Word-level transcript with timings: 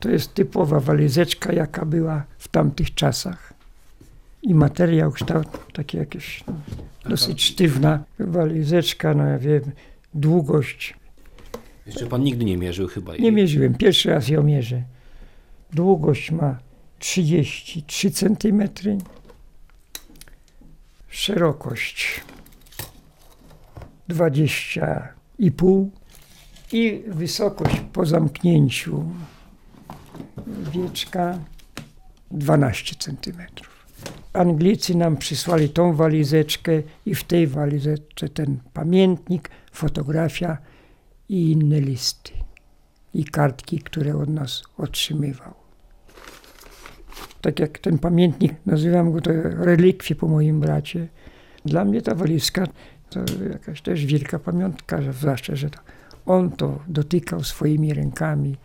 To 0.00 0.10
jest 0.10 0.34
typowa 0.34 0.80
walizeczka, 0.80 1.52
jaka 1.52 1.84
była 1.84 2.24
w 2.38 2.48
tamtych 2.48 2.94
czasach. 2.94 3.54
I 4.42 4.54
materiał, 4.54 5.12
kształt 5.12 5.46
taki 5.72 5.96
jakieś 5.96 6.44
no, 6.46 6.54
dosyć 7.10 7.42
sztywna 7.42 8.04
walizeczka, 8.18 9.14
no 9.14 9.26
ja 9.26 9.38
wiem, 9.38 9.62
długość. 10.14 10.94
Jeszcze 11.86 12.06
pan 12.06 12.22
nigdy 12.22 12.44
nie 12.44 12.56
mierzył 12.56 12.88
chyba. 12.88 13.16
Nie 13.16 13.32
mierzyłem, 13.32 13.74
pierwszy 13.74 14.10
raz 14.10 14.28
ją 14.28 14.42
mierzę. 14.42 14.82
Długość 15.72 16.30
ma 16.30 16.58
33 16.98 18.10
cm. 18.10 18.68
Szerokość 21.08 22.20
20,5 24.08 25.86
i 26.72 27.02
wysokość 27.06 27.80
po 27.92 28.06
zamknięciu 28.06 29.04
wieczka 30.72 31.38
12 32.30 32.96
cm. 32.98 33.42
Anglicy 34.32 34.94
nam 34.94 35.16
przysłali 35.16 35.68
tą 35.68 35.94
walizeczkę 35.94 36.72
i 37.06 37.14
w 37.14 37.24
tej 37.24 37.46
walizeczce 37.46 38.28
ten 38.28 38.60
pamiętnik, 38.72 39.50
fotografia 39.72 40.58
i 41.28 41.52
inne 41.52 41.80
listy 41.80 42.32
i 43.14 43.24
kartki, 43.24 43.78
które 43.78 44.16
od 44.16 44.28
nas 44.28 44.62
otrzymywał. 44.78 45.54
Tak 47.40 47.58
jak 47.58 47.78
ten 47.78 47.98
pamiętnik, 47.98 48.52
nazywam 48.66 49.12
go 49.12 49.20
to 49.20 49.30
relikwie 49.42 50.14
po 50.14 50.28
moim 50.28 50.60
bracie. 50.60 51.08
Dla 51.64 51.84
mnie 51.84 52.02
ta 52.02 52.14
walizka 52.14 52.66
to 53.10 53.20
jakaś 53.52 53.82
też 53.82 54.06
wielka 54.06 54.38
pamiątka, 54.38 54.98
zwłaszcza, 55.12 55.56
że 55.56 55.70
to 55.70 55.78
on 56.26 56.50
to 56.50 56.78
dotykał 56.88 57.44
swoimi 57.44 57.94
rękami. 57.94 58.56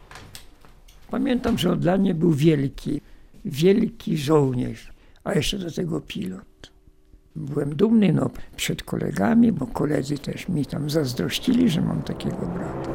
Pamiętam, 1.12 1.58
że 1.58 1.72
on 1.72 1.80
dla 1.80 1.98
mnie 1.98 2.14
był 2.14 2.32
wielki, 2.32 3.02
wielki 3.46 4.18
żołnierz, 4.18 4.92
a 5.24 5.34
jeszcze 5.34 5.58
do 5.58 5.72
tego 5.72 6.02
pilot. 6.02 6.72
Byłem 7.36 7.76
dumny 7.76 8.14
no, 8.14 8.30
przed 8.56 8.84
kolegami, 8.84 9.52
bo 9.52 9.68
koledzy 9.68 10.18
też 10.18 10.50
mi 10.50 10.66
tam 10.66 10.90
zazdrościli, 10.90 11.70
że 11.70 11.82
mam 11.82 12.02
takiego 12.02 12.46
brata. 12.46 12.90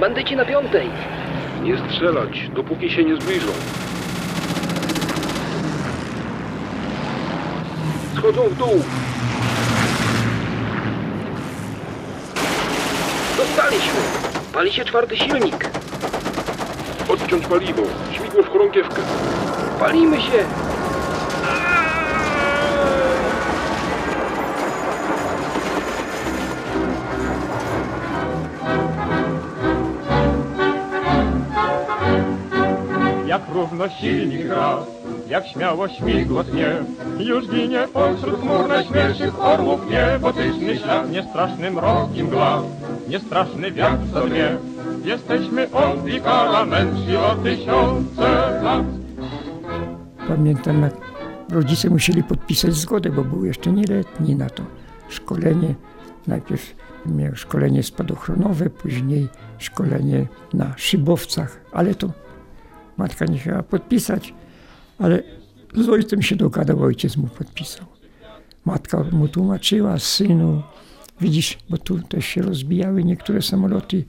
Bandyci 0.00 0.36
na 0.36 0.44
piątej! 0.44 0.88
Nie 1.62 1.78
strzelać, 1.78 2.50
dopóki 2.54 2.90
się 2.90 3.04
nie 3.04 3.20
zbliżą. 3.20 3.52
Schodzą 8.16 8.42
w 8.48 8.58
dół. 8.58 8.82
Dostaliśmy! 13.36 14.00
Pali 14.52 14.72
się 14.72 14.84
czwarty 14.84 15.16
silnik! 15.16 15.79
Odciąć 17.22 17.46
paliwo. 17.46 17.82
Śmigło 18.12 18.42
w 18.42 18.48
chorągiewkę. 18.48 19.02
Palimy 19.80 20.20
się! 20.20 20.44
Jak 33.26 33.42
równo 33.54 33.88
silnik 33.88 34.46
gra, 34.46 34.78
jak 35.28 35.46
śmiało 35.48 35.88
śmigło 35.88 36.44
tnie, 36.44 36.76
już 37.18 37.48
ginie 37.48 37.88
pośród 37.92 38.40
chmur 38.40 38.68
najśmielszych 38.68 39.42
orłów 39.44 39.80
niebotyczny 39.90 40.78
ślad, 40.78 41.10
niestraszny 41.10 41.70
mrok 41.70 42.16
i 42.16 42.22
mgła, 42.24 42.62
niestraszny 43.08 43.72
wiatr 43.72 44.02
co 44.14 44.20
dnie. 44.20 44.56
Jesteśmy 45.04 45.72
on 45.72 46.08
i 46.08 46.20
karamentsi 46.20 47.16
o 47.16 47.34
tysiące 47.34 48.60
lat. 48.62 48.86
Pamiętam, 50.28 50.82
jak 50.82 50.94
rodzice 51.50 51.90
musieli 51.90 52.22
podpisać 52.22 52.74
zgodę, 52.74 53.10
bo 53.10 53.24
był 53.24 53.44
jeszcze 53.44 53.72
nieletni 53.72 54.36
na 54.36 54.50
to 54.50 54.62
szkolenie. 55.08 55.74
Najpierw 56.26 56.74
miał 57.06 57.36
szkolenie 57.36 57.82
spadochronowe, 57.82 58.70
później 58.70 59.28
szkolenie 59.58 60.26
na 60.54 60.74
szybowcach, 60.76 61.60
ale 61.72 61.94
to 61.94 62.10
matka 62.96 63.24
nie 63.24 63.38
chciała 63.38 63.62
podpisać, 63.62 64.34
ale 64.98 65.22
z 65.74 65.88
ojcem 65.88 66.22
się 66.22 66.36
dogadał, 66.36 66.82
ojciec 66.82 67.16
mu 67.16 67.26
podpisał. 67.26 67.86
Matka 68.64 69.04
mu 69.12 69.28
tłumaczyła, 69.28 69.98
synu, 69.98 70.62
widzisz, 71.20 71.58
bo 71.70 71.78
tu 71.78 71.98
też 71.98 72.24
się 72.24 72.42
rozbijały 72.42 73.04
niektóre 73.04 73.42
samoloty. 73.42 74.04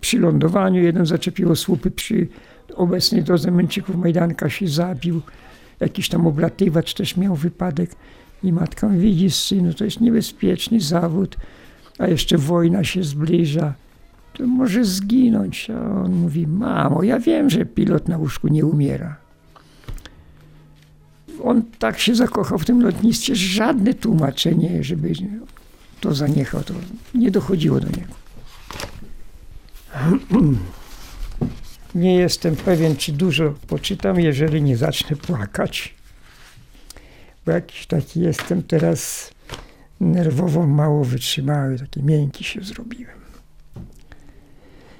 Przy 0.00 0.18
lądowaniu 0.18 0.82
jeden 0.82 1.06
zaczepiło 1.06 1.56
słupy, 1.56 1.90
przy 1.90 2.28
obecnej 2.74 3.22
drodze 3.22 3.50
Męcików 3.50 3.96
Majdanka 3.96 4.50
się 4.50 4.68
zabił. 4.68 5.22
Jakiś 5.80 6.08
tam 6.08 6.26
oblatywacz 6.26 6.94
też 6.94 7.16
miał 7.16 7.36
wypadek. 7.36 7.90
I 8.42 8.52
matka 8.52 8.88
mówi, 8.88 9.00
widzisz 9.00 9.34
synu, 9.34 9.74
to 9.74 9.84
jest 9.84 10.00
niebezpieczny 10.00 10.80
zawód, 10.80 11.36
a 11.98 12.06
jeszcze 12.06 12.38
wojna 12.38 12.84
się 12.84 13.04
zbliża. 13.04 13.74
To 14.32 14.46
może 14.46 14.84
zginąć. 14.84 15.70
A 15.70 16.02
on 16.02 16.12
mówi, 16.12 16.46
mamo, 16.46 17.02
ja 17.02 17.18
wiem, 17.18 17.50
że 17.50 17.64
pilot 17.64 18.08
na 18.08 18.18
łóżku 18.18 18.48
nie 18.48 18.66
umiera. 18.66 19.16
On 21.42 21.62
tak 21.78 21.98
się 21.98 22.14
zakochał 22.14 22.58
w 22.58 22.64
tym 22.64 22.82
lotnictwie, 22.82 23.36
że 23.36 23.46
żadne 23.46 23.94
tłumaczenie, 23.94 24.84
żeby 24.84 25.12
to 26.00 26.14
zaniechał, 26.14 26.62
to 26.62 26.74
nie 27.14 27.30
dochodziło 27.30 27.80
do 27.80 27.86
niego. 27.86 28.19
Nie 31.94 32.14
jestem 32.14 32.56
pewien, 32.56 32.96
czy 32.96 33.12
dużo 33.12 33.54
poczytam, 33.66 34.20
jeżeli 34.20 34.62
nie 34.62 34.76
zacznę 34.76 35.16
płakać. 35.16 35.94
Bo 37.46 37.52
jakiś 37.52 37.86
taki 37.86 38.20
jestem 38.20 38.62
teraz 38.62 39.30
nerwowo 40.00 40.66
mało 40.66 41.04
wytrzymały, 41.04 41.78
taki 41.78 42.02
miękki 42.02 42.44
się 42.44 42.62
zrobiłem. 42.62 43.20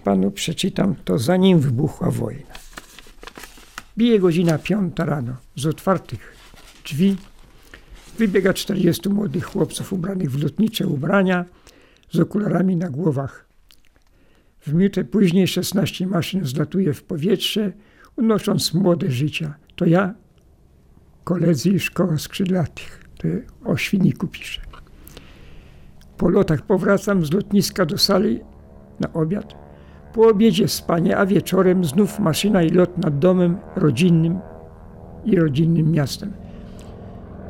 Panu 0.04 0.30
przeczytam 0.30 0.94
to 1.04 1.18
zanim 1.18 1.60
wybuchła 1.60 2.10
wojna. 2.10 2.54
Bije 3.98 4.20
godzina 4.20 4.58
piąta 4.58 5.04
rano. 5.04 5.36
Z 5.56 5.66
otwartych 5.66 6.36
drzwi 6.84 7.16
wybiega 8.18 8.52
40 8.52 9.08
młodych 9.08 9.44
chłopców 9.44 9.92
ubranych 9.92 10.30
w 10.30 10.42
lotnicze 10.42 10.86
ubrania 10.86 11.44
z 12.12 12.20
okularami 12.20 12.76
na 12.76 12.88
głowach. 12.88 13.49
W 14.60 14.74
minutę 14.74 15.04
później 15.04 15.48
16 15.48 16.06
maszyn 16.06 16.44
zlatuje 16.44 16.94
w 16.94 17.02
powietrze, 17.02 17.72
unosząc 18.16 18.74
młode 18.74 19.10
życia. 19.10 19.54
To 19.76 19.84
ja, 19.84 20.14
koledzy 21.24 21.70
i 21.70 21.80
szkoła 21.80 22.18
skrzydlatych. 22.18 23.04
To 23.18 23.28
o 23.70 23.76
Świniku 23.76 24.26
piszę. 24.26 24.60
Po 26.16 26.28
lotach 26.28 26.62
powracam 26.62 27.26
z 27.26 27.32
lotniska 27.32 27.86
do 27.86 27.98
sali 27.98 28.40
na 29.00 29.12
obiad. 29.12 29.54
Po 30.14 30.28
obiedzie 30.28 30.68
spanie, 30.68 31.16
a 31.16 31.26
wieczorem 31.26 31.84
znów 31.84 32.18
maszyna 32.18 32.62
i 32.62 32.70
lot 32.70 32.98
nad 32.98 33.18
domem 33.18 33.58
rodzinnym 33.76 34.38
i 35.24 35.36
rodzinnym 35.36 35.92
miastem. 35.92 36.32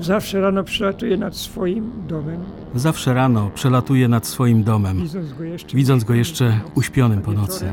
Zawsze 0.00 0.40
rano 0.40 0.64
przelatuję 0.64 1.16
nad 1.16 1.36
swoim 1.36 1.92
domem, 2.08 2.40
Zawsze 2.74 3.14
rano 3.14 3.50
przelatuję 3.54 4.08
nad 4.08 4.26
swoim 4.26 4.62
domem, 4.64 5.00
widząc 5.00 5.32
go 5.32 5.44
jeszcze, 5.44 5.76
widząc 5.76 6.04
go 6.04 6.14
jeszcze 6.14 6.60
uśpionym 6.74 7.22
po 7.22 7.32
nocy. 7.32 7.72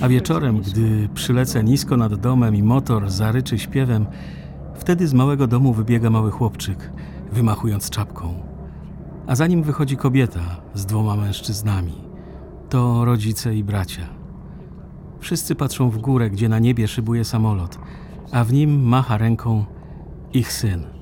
A 0.00 0.08
wieczorem, 0.08 0.60
gdy 0.60 1.08
przylecę 1.14 1.64
nisko 1.64 1.96
nad 1.96 2.14
domem 2.14 2.56
i 2.56 2.62
motor 2.62 3.10
zaryczy 3.10 3.58
śpiewem, 3.58 4.06
wtedy 4.74 5.08
z 5.08 5.14
małego 5.14 5.46
domu 5.46 5.72
wybiega 5.72 6.10
mały 6.10 6.30
chłopczyk, 6.30 6.90
wymachując 7.32 7.90
czapką. 7.90 8.34
A 9.26 9.34
za 9.34 9.46
nim 9.46 9.62
wychodzi 9.62 9.96
kobieta 9.96 10.40
z 10.74 10.86
dwoma 10.86 11.16
mężczyznami. 11.16 11.94
To 12.68 13.04
rodzice 13.04 13.56
i 13.56 13.64
bracia. 13.64 14.08
Wszyscy 15.20 15.54
patrzą 15.54 15.90
w 15.90 15.98
górę, 15.98 16.30
gdzie 16.30 16.48
na 16.48 16.58
niebie 16.58 16.88
szybuje 16.88 17.24
samolot, 17.24 17.78
a 18.32 18.44
w 18.44 18.52
nim 18.52 18.82
macha 18.82 19.18
ręką 19.18 19.64
ich 20.32 20.52
syn. 20.52 20.93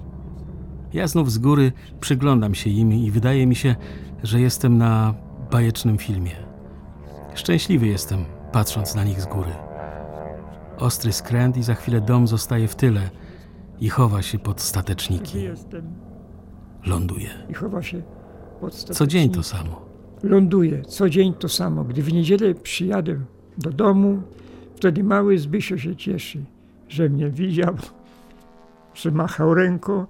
Ja 0.95 1.07
znów 1.07 1.33
z 1.33 1.39
góry 1.39 1.73
przyglądam 2.01 2.55
się 2.55 2.71
im 2.71 2.93
i 2.93 3.11
wydaje 3.11 3.47
mi 3.47 3.55
się, 3.55 3.77
że 4.23 4.41
jestem 4.41 4.79
na 4.79 5.15
bajecznym 5.51 5.99
filmie. 5.99 6.37
Szczęśliwy 7.35 7.87
jestem, 7.87 8.25
patrząc 8.53 8.95
na 8.95 9.05
nich 9.05 9.21
z 9.21 9.27
góry. 9.27 9.53
Ostry 10.79 11.13
skręt 11.13 11.57
i 11.57 11.63
za 11.63 11.75
chwilę 11.75 12.01
dom 12.01 12.27
zostaje 12.27 12.69
w 12.69 12.75
tyle 12.75 13.11
i 13.81 13.89
chowa 13.89 14.23
się 14.23 14.39
pod 14.39 14.61
stateczniki. 14.61 15.39
Ląduje. 16.87 17.31
i 17.49 17.55
chowa 17.55 17.83
się 17.83 18.03
pod 18.61 18.75
Co 18.75 19.07
dzień 19.07 19.31
to 19.31 19.43
stateczniki. 19.43 19.65
samo. 19.69 19.83
Ląduję, 20.23 20.83
co 20.83 21.09
dzień 21.11 21.35
to 21.35 21.49
samo. 21.49 21.85
Gdy 21.85 22.03
w 22.03 22.13
niedzielę 22.13 22.55
przyjadę 22.55 23.21
do 23.59 23.71
domu, 23.71 24.23
wtedy 24.77 25.05
mały 25.05 25.39
Zbysio 25.39 25.79
się 25.79 25.97
cieszy, 25.97 26.45
że 26.89 27.09
mnie 27.09 27.31
widział, 27.31 27.75
że 28.95 29.11
machał 29.11 29.55
ręką 29.55 30.07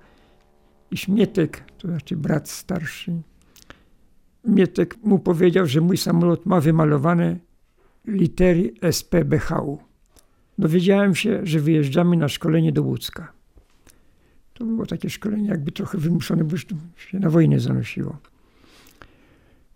i 0.92 0.96
Śmietek, 0.96 1.64
to 1.78 1.88
znaczy 1.88 2.16
brat 2.16 2.48
starszy, 2.48 3.22
Mietek 4.44 4.96
mu 5.02 5.18
powiedział, 5.18 5.66
że 5.66 5.80
mój 5.80 5.96
samolot 5.96 6.46
ma 6.46 6.60
wymalowane 6.60 7.38
litery 8.06 8.72
SPBHU. 8.90 9.78
Dowiedziałem 10.58 11.14
się, 11.14 11.40
że 11.42 11.60
wyjeżdżamy 11.60 12.16
na 12.16 12.28
szkolenie 12.28 12.72
do 12.72 12.82
Łódzka. 12.82 13.32
To 14.54 14.64
było 14.64 14.86
takie 14.86 15.10
szkolenie 15.10 15.48
jakby 15.48 15.72
trochę 15.72 15.98
wymuszone, 15.98 16.44
bo 16.44 16.56
się 16.96 17.18
na 17.18 17.30
wojnę 17.30 17.60
zanosiło. 17.60 18.16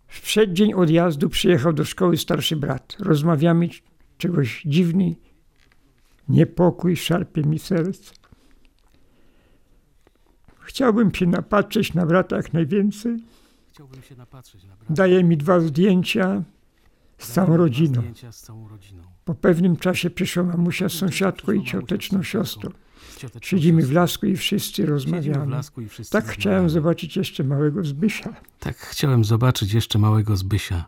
W 0.09 0.21
przeddzień 0.23 0.75
odjazdu 0.75 1.29
przyjechał 1.29 1.73
do 1.73 1.85
szkoły 1.85 2.17
starszy 2.17 2.57
brat. 2.57 2.97
Rozmawiamy, 2.99 3.69
czegoś 4.19 4.63
dziwny 4.67 5.15
niepokój 6.29 6.97
szarpie 6.97 7.43
mi 7.43 7.59
serce. 7.59 8.15
Chciałbym 10.67 11.15
się 11.15 11.27
napatrzeć 11.27 11.95
na 11.95 12.07
brata 12.07 12.37
jak 12.37 12.53
najwięcej. 12.53 13.17
Daje 14.91 15.25
mi 15.25 15.37
dwa 15.37 15.61
zdjęcia 15.61 16.43
z 17.19 17.33
całą 17.33 17.57
rodziną. 17.57 18.03
Po 19.25 19.35
pewnym 19.35 19.77
czasie 19.77 20.11
przyszła 20.11 20.43
mamusia 20.43 20.89
z 20.89 20.93
sąsiadką 20.93 21.53
i 21.53 21.65
cioteczną 21.65 22.23
siostrą. 22.23 22.71
Siedzimy 23.43 23.83
w 23.83 23.93
lasku 23.93 24.27
i 24.27 24.37
wszyscy 24.37 24.87
rozmawiamy. 24.87 25.57
Tak 26.11 26.27
chciałem 26.27 26.71
zobaczyć 26.71 27.17
jeszcze 27.17 27.45
małego 27.45 27.85
Zbysia. 27.85 28.35
Tak 28.61 28.77
chciałem 28.77 29.25
zobaczyć 29.25 29.75
jeszcze 29.75 29.99
małego 29.99 30.37
Zbysia. 30.37 30.85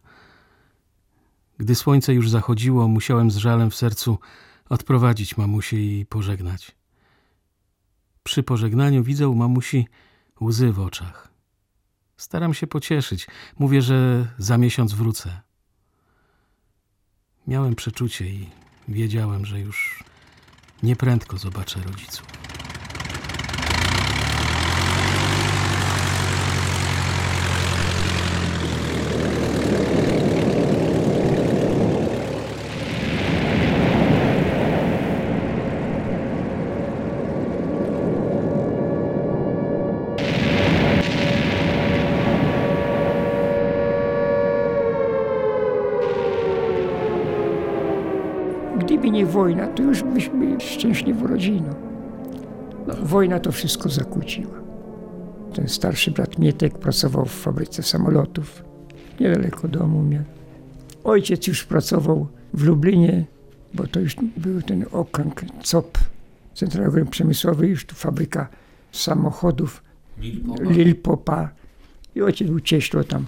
Gdy 1.58 1.74
słońce 1.74 2.14
już 2.14 2.30
zachodziło, 2.30 2.88
musiałem 2.88 3.30
z 3.30 3.36
żalem 3.36 3.70
w 3.70 3.74
sercu 3.74 4.18
odprowadzić 4.68 5.36
mamusię 5.36 6.00
i 6.00 6.06
pożegnać. 6.06 6.77
Przy 8.28 8.42
pożegnaniu 8.42 9.02
widzę 9.02 9.28
u 9.28 9.34
mamusi 9.34 9.88
łzy 10.40 10.72
w 10.72 10.80
oczach. 10.80 11.28
Staram 12.16 12.54
się 12.54 12.66
pocieszyć. 12.66 13.26
Mówię, 13.58 13.82
że 13.82 14.26
za 14.38 14.58
miesiąc 14.58 14.92
wrócę. 14.92 15.40
Miałem 17.46 17.74
przeczucie 17.74 18.26
i 18.26 18.48
wiedziałem, 18.88 19.46
że 19.46 19.60
już 19.60 20.04
nieprędko 20.82 21.38
zobaczę 21.38 21.80
rodziców. 21.80 22.26
Gdyby 48.88 49.10
nie 49.10 49.26
wojna, 49.38 49.66
to 49.66 49.82
już 49.82 50.02
byśmy 50.02 50.38
byli 50.38 50.60
szczęśliwą 50.60 51.26
rodziną. 51.26 51.74
No, 52.86 52.94
wojna 53.02 53.40
to 53.40 53.52
wszystko 53.52 53.88
zakłóciła. 53.88 54.54
Ten 55.54 55.68
starszy 55.68 56.10
brat 56.10 56.38
Mietek 56.38 56.78
pracował 56.78 57.24
w 57.24 57.32
fabryce 57.32 57.82
samolotów, 57.82 58.64
niedaleko 59.20 59.68
domu 59.68 60.02
miał. 60.02 60.22
Ojciec 61.04 61.46
już 61.46 61.64
pracował 61.64 62.26
w 62.54 62.64
Lublinie, 62.64 63.24
bo 63.74 63.86
to 63.86 64.00
już 64.00 64.16
był 64.36 64.62
ten 64.62 64.84
okręg 64.92 65.44
COP, 65.62 65.98
Centralny 66.54 66.88
Okręg 66.88 67.10
Przemysłowy, 67.10 67.68
już 67.68 67.86
tu 67.86 67.94
fabryka 67.94 68.48
samochodów 68.92 69.82
Lilpopa. 70.60 71.50
I 72.14 72.22
ojciec 72.22 72.48
był 72.48 72.60
cieślo 72.60 73.04
tam. 73.04 73.26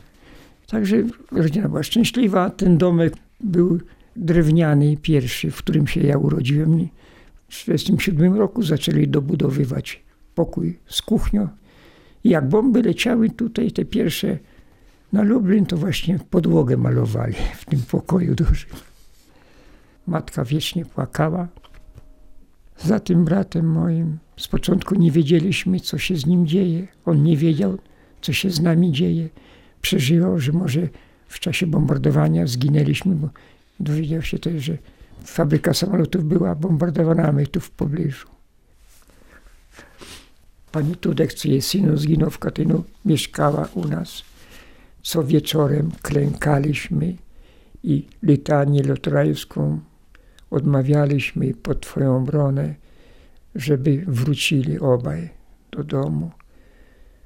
Także 0.66 0.96
rodzina 1.32 1.68
była 1.68 1.82
szczęśliwa. 1.82 2.50
Ten 2.50 2.78
domek 2.78 3.14
był 3.40 3.78
drewniany 4.16 4.96
pierwszy, 4.96 5.50
w 5.50 5.56
którym 5.56 5.86
się 5.86 6.00
ja 6.00 6.18
urodziłem. 6.18 6.70
W 7.48 7.64
1947 7.64 8.34
roku 8.34 8.62
zaczęli 8.62 9.08
dobudowywać 9.08 10.02
pokój 10.34 10.78
z 10.86 11.02
kuchnią. 11.02 11.48
I 12.24 12.28
jak 12.30 12.48
bomby 12.48 12.82
leciały 12.82 13.30
tutaj, 13.30 13.72
te 13.72 13.84
pierwsze 13.84 14.38
na 15.12 15.22
Lublin, 15.22 15.66
to 15.66 15.76
właśnie 15.76 16.18
podłogę 16.30 16.76
malowali 16.76 17.34
w 17.60 17.64
tym 17.64 17.82
pokoju 17.90 18.34
dużym. 18.34 18.70
Matka 20.06 20.44
wiecznie 20.44 20.84
płakała 20.84 21.48
za 22.78 23.00
tym 23.00 23.24
bratem 23.24 23.66
moim. 23.66 24.18
Z 24.36 24.48
początku 24.48 24.94
nie 24.94 25.10
wiedzieliśmy, 25.10 25.80
co 25.80 25.98
się 25.98 26.16
z 26.16 26.26
nim 26.26 26.46
dzieje. 26.46 26.88
On 27.04 27.22
nie 27.22 27.36
wiedział, 27.36 27.78
co 28.20 28.32
się 28.32 28.50
z 28.50 28.60
nami 28.60 28.92
dzieje. 28.92 29.28
Przeżywał, 29.82 30.38
że 30.38 30.52
może 30.52 30.88
w 31.28 31.40
czasie 31.40 31.66
bombardowania 31.66 32.46
zginęliśmy, 32.46 33.14
bo 33.14 33.28
dowiedział 33.80 34.22
się 34.22 34.38
też, 34.38 34.62
że 34.64 34.78
fabryka 35.24 35.74
samolotów 35.74 36.24
była 36.24 36.54
bombardowana, 36.54 37.32
my 37.32 37.46
tu 37.46 37.60
w 37.60 37.70
pobliżu. 37.70 38.28
Pani 40.72 40.96
Tudek, 40.96 41.34
co 41.34 41.48
jej 41.48 41.62
synu 41.62 41.96
zginął 41.96 42.30
w 42.30 42.38
Katynu, 42.38 42.84
mieszkała 43.04 43.68
u 43.74 43.88
nas. 43.88 44.22
Co 45.02 45.24
wieczorem 45.24 45.90
klękaliśmy 46.02 47.16
i 47.82 48.06
litanię 48.22 48.82
lotrajską 48.82 49.80
odmawialiśmy 50.50 51.54
pod 51.54 51.80
Twoją 51.80 52.16
obronę, 52.16 52.74
żeby 53.54 54.04
wrócili 54.06 54.78
obaj 54.78 55.30
do 55.70 55.84
domu. 55.84 56.30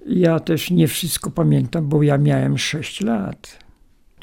Ja 0.06 0.40
też 0.40 0.70
nie 0.70 0.88
wszystko 0.88 1.30
pamiętam, 1.30 1.88
bo 1.88 2.02
ja 2.02 2.18
miałem 2.18 2.58
6 2.58 3.00
lat. 3.00 3.63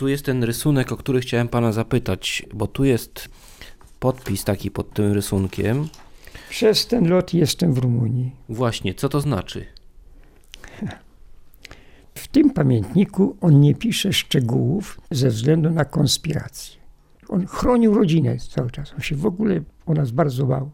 Tu 0.01 0.07
jest 0.07 0.25
ten 0.25 0.43
rysunek, 0.43 0.91
o 0.91 0.97
który 0.97 1.21
chciałem 1.21 1.47
pana 1.47 1.71
zapytać, 1.71 2.45
bo 2.53 2.67
tu 2.67 2.83
jest 2.83 3.29
podpis 3.99 4.43
taki 4.43 4.71
pod 4.71 4.93
tym 4.93 5.13
rysunkiem. 5.13 5.87
Przez 6.49 6.87
ten 6.87 7.09
lot 7.09 7.33
jestem 7.33 7.73
w 7.73 7.77
Rumunii. 7.77 8.31
Właśnie, 8.49 8.93
co 8.93 9.09
to 9.09 9.21
znaczy? 9.21 9.65
W 12.15 12.27
tym 12.27 12.49
pamiętniku 12.49 13.37
on 13.41 13.59
nie 13.59 13.75
pisze 13.75 14.13
szczegółów 14.13 15.01
ze 15.11 15.29
względu 15.29 15.69
na 15.69 15.85
konspirację. 15.85 16.79
On 17.29 17.47
chronił 17.47 17.93
rodzinę 17.93 18.37
cały 18.37 18.71
czas. 18.71 18.93
On 18.93 19.01
się 19.01 19.15
w 19.15 19.25
ogóle 19.25 19.61
o 19.85 19.93
nas 19.93 20.11
bardzo 20.11 20.45
bał. 20.45 20.71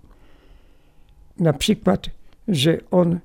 Na 1.40 1.54
przykład, 1.54 2.10
że 2.48 2.78
on 2.92 3.20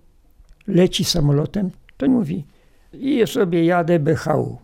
leci 0.66 1.04
samolotem, 1.04 1.70
to 1.96 2.08
mówi 2.08 2.44
i 2.92 3.26
sobie 3.26 3.64
jadę 3.64 3.98
BHU. 3.98 4.58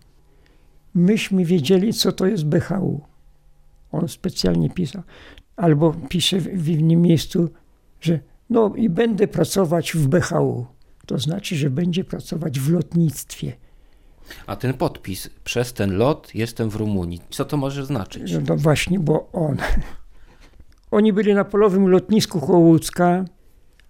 Myśmy 0.99 1.45
wiedzieli, 1.45 1.93
co 1.93 2.13
to 2.13 2.27
jest 2.27 2.45
BHU. 2.45 3.01
On 3.93 4.09
specjalnie 4.09 4.71
pisał. 4.71 5.03
Albo 5.57 5.95
pisze 6.09 6.41
w, 6.41 6.69
innym 6.69 7.03
miejscu, 7.03 7.49
że 8.01 8.21
no 8.51 8.73
i 8.77 8.89
będę 8.89 9.29
pracować 9.29 9.93
w 9.93 10.09
BHU. 10.09 10.67
To 11.07 11.19
znaczy, 11.19 11.57
że 11.57 11.71
będzie 11.71 12.05
pracować 12.05 12.61
w 12.61 12.73
lotnictwie. 12.73 13.53
A 14.47 14.57
ten 14.57 14.75
podpis, 14.75 15.31
przez 15.45 15.73
ten 15.73 15.97
lot 15.97 16.35
jestem 16.35 16.71
w 16.71 16.77
Rumunii. 16.77 17.21
Co 17.31 17.45
to 17.45 17.57
może 17.57 17.87
znaczyć? 17.87 18.33
No, 18.33 18.41
no 18.49 18.57
właśnie, 18.57 19.01
bo 19.01 19.29
on. 19.33 19.57
Oni 20.91 21.13
byli 21.13 21.35
na 21.35 21.45
polowym 21.45 21.89
lotnisku 21.89 22.41
koło 22.41 22.59
Łódzka. 22.59 23.25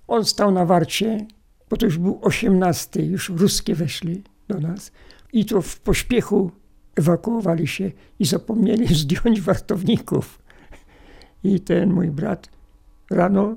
On 0.08 0.24
stał 0.24 0.50
na 0.50 0.64
warcie, 0.64 1.26
bo 1.70 1.76
to 1.76 1.86
już 1.86 1.98
był 1.98 2.18
18, 2.22 3.02
już 3.02 3.28
ruskie 3.28 3.74
weszli 3.74 4.22
do 4.48 4.60
nas. 4.60 4.92
I 5.32 5.44
to 5.44 5.62
w 5.62 5.80
pośpiechu 5.80 6.50
ewakuowali 6.98 7.66
się 7.66 7.90
i 8.18 8.24
zapomnieli 8.24 8.94
zdjąć 9.00 9.40
wartowników. 9.40 10.38
I 11.44 11.60
ten 11.60 11.92
mój 11.92 12.10
brat 12.10 12.48
rano 13.10 13.56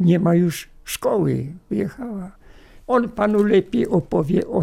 nie 0.00 0.18
ma 0.18 0.34
już 0.34 0.68
szkoły, 0.84 1.52
wyjechała. 1.70 2.30
On 2.86 3.08
panu 3.08 3.42
lepiej 3.42 3.88
opowie 3.88 4.46
o 4.46 4.60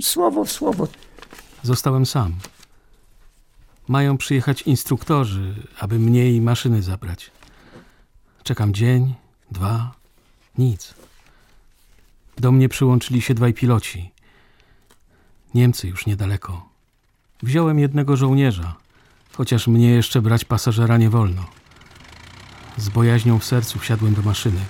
słowo 0.00 0.44
w 0.44 0.52
słowo. 0.52 0.88
Zostałem 1.62 2.06
sam. 2.06 2.34
Mają 3.88 4.16
przyjechać 4.16 4.62
instruktorzy, 4.62 5.54
aby 5.78 5.98
mnie 5.98 6.32
i 6.32 6.40
maszyny 6.40 6.82
zabrać. 6.82 7.30
Czekam 8.42 8.74
dzień, 8.74 9.14
dwa, 9.50 9.94
nic. 10.58 10.94
Do 12.38 12.52
mnie 12.52 12.68
przyłączyli 12.68 13.20
się 13.20 13.34
dwaj 13.34 13.54
piloci. 13.54 14.10
Niemcy 15.54 15.88
już 15.88 16.06
niedaleko. 16.06 16.69
Wziąłem 17.42 17.78
jednego 17.78 18.16
żołnierza, 18.16 18.74
chociaż 19.32 19.66
mnie 19.66 19.90
jeszcze 19.90 20.22
brać 20.22 20.44
pasażera 20.44 20.96
nie 20.96 21.10
wolno. 21.10 21.42
Z 22.76 22.88
bojaźnią 22.88 23.38
w 23.38 23.44
sercu 23.44 23.78
wsiadłem 23.78 24.14
do 24.14 24.22
maszyny. 24.22 24.60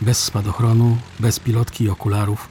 Bez 0.00 0.24
spadochronu, 0.24 0.96
bez 1.20 1.40
pilotki 1.40 1.84
i 1.84 1.90
okularów. 1.90 2.48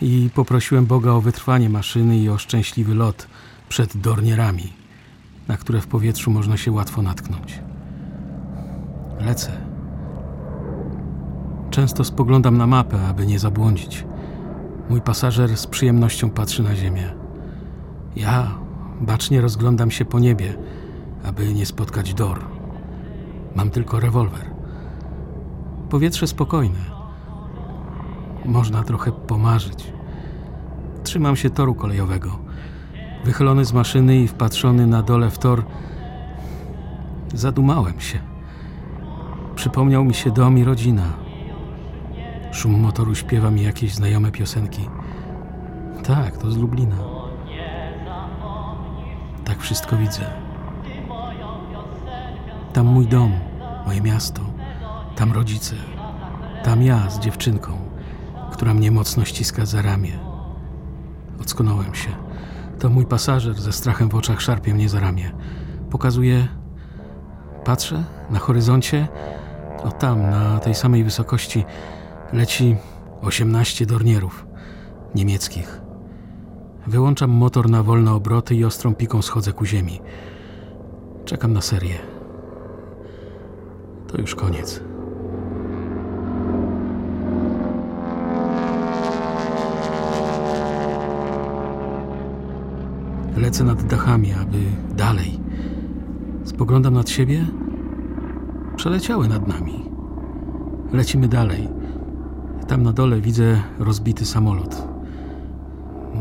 I 0.00 0.30
poprosiłem 0.34 0.86
Boga 0.86 1.10
o 1.10 1.20
wytrwanie 1.20 1.70
maszyny 1.70 2.18
i 2.18 2.28
o 2.28 2.38
szczęśliwy 2.38 2.94
lot 2.94 3.26
przed 3.68 3.96
dornierami, 3.96 4.72
na 5.48 5.56
które 5.56 5.80
w 5.80 5.86
powietrzu 5.86 6.30
można 6.30 6.56
się 6.56 6.72
łatwo 6.72 7.02
natknąć. 7.02 7.58
Lecę. 9.20 9.52
Często 11.70 12.04
spoglądam 12.04 12.58
na 12.58 12.66
mapę, 12.66 13.08
aby 13.08 13.26
nie 13.26 13.38
zabłądzić. 13.38 14.04
Mój 14.90 15.00
pasażer 15.00 15.56
z 15.56 15.66
przyjemnością 15.66 16.30
patrzy 16.30 16.62
na 16.62 16.76
ziemię. 16.76 17.14
Ja 18.16 18.63
bacznie 19.00 19.40
rozglądam 19.40 19.90
się 19.90 20.04
po 20.04 20.18
niebie, 20.18 20.54
aby 21.24 21.54
nie 21.54 21.66
spotkać 21.66 22.14
Dor. 22.14 22.44
Mam 23.54 23.70
tylko 23.70 24.00
rewolwer. 24.00 24.50
Powietrze 25.90 26.26
spokojne. 26.26 26.78
Można 28.44 28.82
trochę 28.82 29.12
pomarzyć. 29.12 29.92
Trzymam 31.02 31.36
się 31.36 31.50
toru 31.50 31.74
kolejowego. 31.74 32.38
Wychylony 33.24 33.64
z 33.64 33.72
maszyny 33.72 34.16
i 34.16 34.28
wpatrzony 34.28 34.86
na 34.86 35.02
dole 35.02 35.30
w 35.30 35.38
tor, 35.38 35.64
zadumałem 37.34 38.00
się. 38.00 38.18
Przypomniał 39.54 40.04
mi 40.04 40.14
się 40.14 40.30
dom 40.30 40.58
i 40.58 40.64
rodzina. 40.64 41.02
Szum 42.52 42.80
motoru 42.80 43.14
śpiewa 43.14 43.50
mi 43.50 43.62
jakieś 43.62 43.94
znajome 43.94 44.30
piosenki. 44.30 44.88
Tak, 46.04 46.36
to 46.36 46.50
z 46.50 46.56
Lublina. 46.56 47.13
Tak 49.54 49.62
wszystko 49.62 49.96
widzę. 49.96 50.22
Tam 52.72 52.86
mój 52.86 53.06
dom, 53.06 53.32
moje 53.86 54.00
miasto, 54.00 54.40
tam 55.16 55.32
rodzice, 55.32 55.76
tam 56.64 56.82
ja 56.82 57.10
z 57.10 57.18
dziewczynką, 57.18 57.78
która 58.52 58.74
mnie 58.74 58.90
mocno 58.90 59.24
ściska 59.24 59.66
za 59.66 59.82
ramię. 59.82 60.18
Ocknąłem 61.40 61.94
się. 61.94 62.10
To 62.78 62.90
mój 62.90 63.06
pasażer 63.06 63.54
ze 63.54 63.72
strachem 63.72 64.08
w 64.08 64.14
oczach 64.14 64.40
szarpie 64.40 64.74
mnie 64.74 64.88
za 64.88 65.00
ramię. 65.00 65.32
Pokazuje. 65.90 66.48
Patrzę 67.64 68.04
na 68.30 68.38
horyzoncie. 68.38 69.08
O 69.84 69.92
tam, 69.92 70.30
na 70.30 70.58
tej 70.58 70.74
samej 70.74 71.04
wysokości, 71.04 71.64
leci 72.32 72.76
18 73.22 73.86
dornierów 73.86 74.46
niemieckich. 75.14 75.83
Wyłączam 76.86 77.30
motor 77.30 77.70
na 77.70 77.82
wolne 77.82 78.12
obroty 78.12 78.54
i 78.54 78.64
ostrą 78.64 78.94
piką 78.94 79.22
schodzę 79.22 79.52
ku 79.52 79.64
ziemi. 79.64 80.00
Czekam 81.24 81.52
na 81.52 81.60
serię. 81.60 81.98
To 84.06 84.20
już 84.20 84.34
koniec. 84.34 84.80
Lecę 93.36 93.64
nad 93.64 93.82
dachami, 93.82 94.32
aby 94.32 94.58
dalej. 94.96 95.40
Spoglądam 96.44 96.94
nad 96.94 97.10
siebie. 97.10 97.46
Przeleciały 98.76 99.28
nad 99.28 99.48
nami. 99.48 99.84
Lecimy 100.92 101.28
dalej. 101.28 101.68
Tam 102.68 102.82
na 102.82 102.92
dole 102.92 103.20
widzę 103.20 103.62
rozbity 103.78 104.24
samolot. 104.24 104.93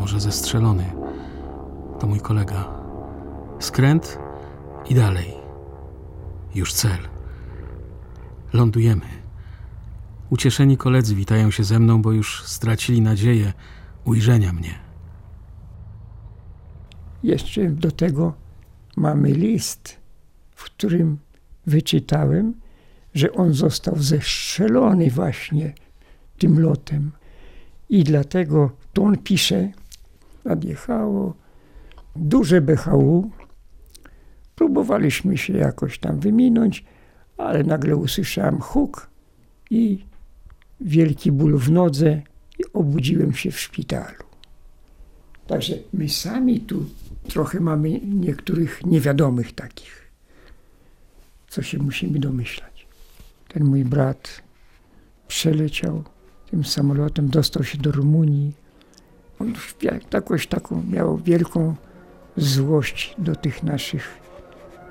Może 0.04 0.20
zestrzelony. 0.20 0.86
To 2.00 2.08
mój 2.08 2.20
kolega. 2.20 2.74
Skręt 3.60 4.18
i 4.90 4.96
dalej. 4.96 5.34
Już 6.56 6.74
cel. 6.74 6.98
Lądujemy. 8.54 9.06
Ucieszeni 10.30 10.78
koledzy 10.78 11.16
witają 11.16 11.52
się 11.52 11.64
ze 11.64 11.80
mną, 11.80 12.02
bo 12.02 12.12
już 12.12 12.44
stracili 12.46 13.02
nadzieję 13.02 13.54
ujrzenia 14.06 14.54
mnie. 14.54 14.80
Jeszcze 17.24 17.70
do 17.70 17.92
tego 17.92 18.34
mamy 18.98 19.32
list, 19.32 19.98
w 20.52 20.64
którym 20.64 21.18
wyczytałem, 21.66 22.54
że 23.14 23.34
on 23.34 23.54
został 23.54 23.96
zestrzelony 23.98 25.10
właśnie 25.10 25.74
tym 26.38 26.60
lotem. 26.60 27.12
I 27.90 28.04
dlatego 28.04 28.72
to 28.94 29.04
on 29.04 29.18
pisze, 29.18 29.72
nadjechało 30.46 31.34
duże 32.16 32.62
BHU. 32.62 33.32
Próbowaliśmy 34.56 35.38
się 35.38 35.54
jakoś 35.54 36.00
tam 36.00 36.20
wyminąć, 36.20 36.86
ale 37.38 37.64
nagle 37.64 37.96
usłyszałem 37.96 38.62
huk 38.62 39.10
i 39.70 40.06
wielki 40.82 41.32
ból 41.32 41.58
w 41.58 41.72
nodze 41.72 42.22
i 42.60 42.64
obudziłem 42.74 43.34
się 43.34 43.52
w 43.52 43.60
szpitalu. 43.60 44.24
Także 45.48 45.76
my 45.94 46.10
sami 46.10 46.60
tu 46.60 46.86
trochę 47.28 47.60
mamy 47.60 48.00
niektórych 48.00 48.86
niewiadomych 48.86 49.56
takich, 49.56 50.12
co 51.48 51.62
się 51.62 51.78
musimy 51.78 52.20
domyślać. 52.20 52.88
Ten 53.48 53.64
mój 53.64 53.86
brat 53.86 54.42
przeleciał 55.28 56.04
tym 56.52 56.64
samolotem, 56.64 57.30
dostał 57.30 57.64
się 57.64 57.78
do 57.78 57.92
Rumunii. 57.92 58.63
On 59.44 59.54
jakoś 60.14 60.48
taką 60.48 60.84
miał 60.92 61.18
wielką 61.18 61.76
złość 62.38 63.16
do 63.18 63.36
tych 63.36 63.64
naszych 63.64 64.18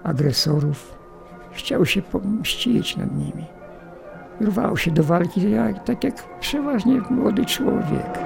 agresorów. 0.05 0.95
Chciał 1.53 1.87
się 1.87 2.03
pomścić 2.03 2.97
nad 2.97 3.17
nimi. 3.17 3.45
Rwał 4.41 4.77
się 4.77 4.91
do 4.91 5.05
walki, 5.05 5.51
jak, 5.51 5.85
tak 5.85 6.05
jak 6.05 6.39
przeważnie 6.41 7.01
młody 7.11 7.47
człowiek. 7.47 8.19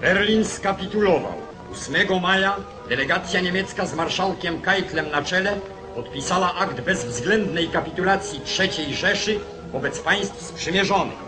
Berlin 0.00 0.44
skapitulował. 0.44 1.32
8 1.72 2.20
maja 2.22 2.56
delegacja 2.88 3.40
niemiecka 3.40 3.86
z 3.86 3.94
marszałkiem 3.94 4.60
Keitlem 4.60 5.10
na 5.10 5.22
czele 5.22 5.60
podpisała 5.94 6.54
akt 6.54 6.80
bezwzględnej 6.80 7.68
kapitulacji 7.68 8.40
III 8.58 8.94
Rzeszy 8.94 9.40
wobec 9.72 10.00
państw 10.00 10.42
sprzymierzonych. 10.42 11.27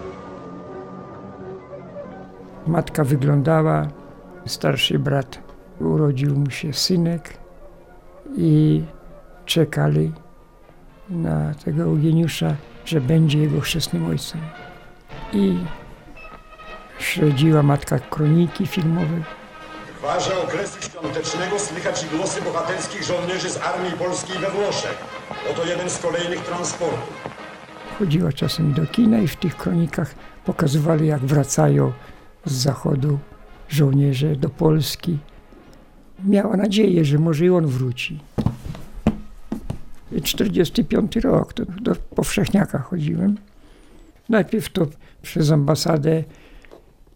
Matka 2.71 3.05
wyglądała, 3.05 3.89
starszy 4.47 4.99
brat 4.99 5.39
urodził 5.81 6.39
mu 6.39 6.51
się 6.51 6.73
synek 6.73 7.35
i 8.37 8.83
czekali 9.47 10.13
na 11.09 11.55
tego 11.65 11.83
Eugeniusza, 11.83 12.55
że 12.85 13.01
będzie 13.01 13.39
jego 13.39 13.61
chrzestnym 13.61 14.07
ojcem. 14.07 14.41
I 15.33 15.59
śledziła 16.99 17.63
matka 17.63 17.99
kroniki 17.99 18.67
filmowe. 18.67 19.23
W 19.97 19.99
gwarze 19.99 20.43
okresu 20.43 20.83
świątecznego 20.83 21.59
słychać 21.59 22.07
głosy 22.17 22.43
bohaterskich 22.43 23.03
żołnierzy 23.05 23.51
z 23.51 23.57
Armii 23.57 23.93
Polskiej 23.93 24.39
we 24.39 24.51
Włoszech. 24.51 25.05
Oto 25.51 25.67
jeden 25.67 25.91
z 25.91 25.99
kolejnych 25.99 26.41
transportów. 26.41 27.31
Chodziła 27.99 28.33
czasem 28.33 28.73
do 28.73 28.87
kina 28.87 29.19
i 29.19 29.29
w 29.29 29.37
tych 29.37 29.57
kronikach 29.57 30.15
pokazywali, 30.45 31.07
jak 31.07 31.21
wracają 31.21 31.93
z 32.45 32.53
zachodu 32.53 33.19
żołnierze 33.69 34.37
do 34.37 34.49
Polski. 34.49 35.19
Miała 36.25 36.57
nadzieję, 36.57 37.05
że 37.05 37.19
może 37.19 37.47
i 37.47 37.51
on 37.51 37.67
wróci. 37.67 38.21
45 40.23 41.17
rok, 41.17 41.53
to 41.53 41.65
do 41.65 41.95
powszechniaka 41.95 42.79
chodziłem. 42.79 43.37
Najpierw 44.29 44.73
to 44.73 44.87
przez 45.23 45.51
ambasadę 45.51 46.25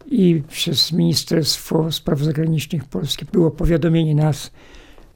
i 0.05 0.41
przez 0.47 0.91
Ministerstwo 0.91 1.91
Spraw 1.91 2.19
Zagranicznych 2.19 2.85
Polski 2.85 3.25
było 3.31 3.51
powiadomienie 3.51 4.15
nas, 4.15 4.51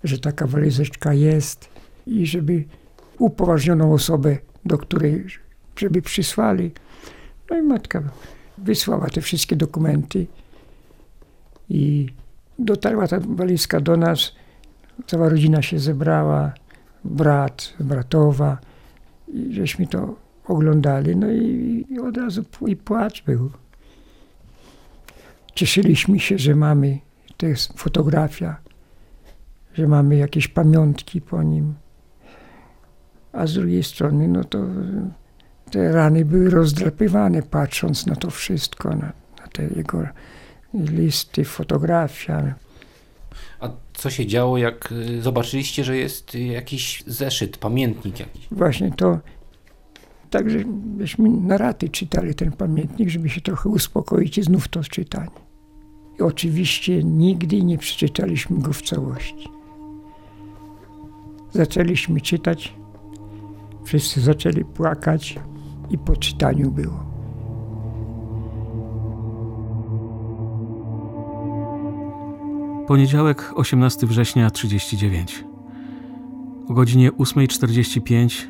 że 0.04 0.20
taka 0.20 0.48
walizeczka 0.48 1.13
jest 1.13 1.70
i 2.08 2.25
żeby 2.25 2.63
upoważnioną 3.18 3.94
osobę, 3.94 4.38
do 4.66 4.78
której 4.78 5.25
żeby 5.75 6.01
przysłali. 6.01 6.72
No 7.50 7.58
i 7.58 7.62
matka 7.62 8.04
wysłała 8.63 9.10
te 9.10 9.22
wszystkie 9.22 9.56
dokumenty 9.56 10.28
i 11.70 12.08
dotarła 12.60 13.08
ta 13.08 13.20
walizka 13.20 13.80
do 13.80 13.98
nas. 13.98 14.32
Cała 15.08 15.30
rodzina 15.30 15.62
się 15.62 15.80
zebrała, 15.80 16.54
brat, 17.04 17.74
bratowa, 17.80 18.58
i 19.34 19.54
żeśmy 19.54 19.88
to 19.88 20.16
oglądali. 20.46 21.16
No 21.16 21.32
i, 21.32 21.86
i 21.89 22.00
od 22.00 22.18
razu 22.18 22.46
i 22.68 22.75
płacz 22.75 23.24
był. 23.24 23.51
Cieszyliśmy 25.56 26.20
się, 26.20 26.38
że 26.38 26.56
mamy, 26.56 27.00
to 27.38 27.48
fotografia, 27.75 28.58
że 29.74 29.88
mamy 29.88 30.16
jakieś 30.16 30.48
pamiątki 30.48 31.22
po 31.22 31.44
nim. 31.44 31.74
A 33.34 33.48
z 33.48 33.54
drugiej 33.54 33.84
strony, 33.84 34.28
no 34.28 34.44
to 34.44 34.60
te 35.69 35.91
rany 35.91 36.25
były 36.25 36.49
rozdrapywane, 36.49 37.41
patrząc 37.41 38.05
na 38.05 38.15
to 38.15 38.29
wszystko, 38.29 38.89
na, 38.89 39.11
na 39.39 39.47
te 39.53 39.63
jego 39.63 40.07
listy, 40.73 41.45
fotografia. 41.45 42.55
A 43.59 43.69
co 43.93 44.09
się 44.09 44.25
działo, 44.25 44.57
jak 44.57 44.91
y, 44.91 45.21
zobaczyliście, 45.21 45.83
że 45.83 45.97
jest 45.97 46.35
jakiś 46.35 47.03
zeszyt, 47.07 47.57
pamiętnik 47.57 48.19
jakiś? 48.19 48.47
Właśnie 48.51 48.91
to, 48.91 49.19
także 50.29 50.59
byśmy 50.67 51.29
na 51.29 51.57
raty 51.57 51.89
czytali 51.89 52.35
ten 52.35 52.51
pamiętnik, 52.51 53.09
żeby 53.09 53.29
się 53.29 53.41
trochę 53.41 53.69
uspokoić 53.69 54.38
i 54.38 54.43
znów 54.43 54.67
to 54.67 54.83
czytanie. 54.83 55.29
I 56.19 56.21
oczywiście 56.21 57.03
nigdy 57.03 57.63
nie 57.63 57.77
przeczytaliśmy 57.77 58.59
go 58.59 58.73
w 58.73 58.81
całości. 58.81 59.49
Zaczęliśmy 61.51 62.21
czytać, 62.21 62.73
wszyscy 63.85 64.21
zaczęli 64.21 64.65
płakać 64.65 65.39
i 65.89 65.98
po 65.98 66.15
czytaniu 66.15 66.72
było. 66.72 67.10
Poniedziałek, 72.88 73.53
18 73.55 74.08
września 74.08 74.51
39. 74.51 75.46
O 76.67 76.74
godzinie 76.74 77.12
8.45 77.12 78.46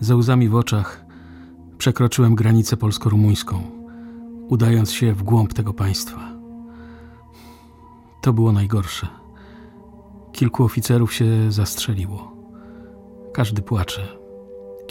ze 0.00 0.16
łzami 0.16 0.48
w 0.48 0.54
oczach 0.54 1.04
przekroczyłem 1.78 2.34
granicę 2.34 2.76
polsko-rumuńską, 2.76 3.62
udając 4.48 4.92
się 4.92 5.12
w 5.12 5.22
głąb 5.22 5.54
tego 5.54 5.72
państwa. 5.72 6.32
To 8.22 8.32
było 8.32 8.52
najgorsze. 8.52 9.06
Kilku 10.32 10.64
oficerów 10.64 11.14
się 11.14 11.52
zastrzeliło. 11.52 12.32
Każdy 13.34 13.62
płacze, 13.62 14.21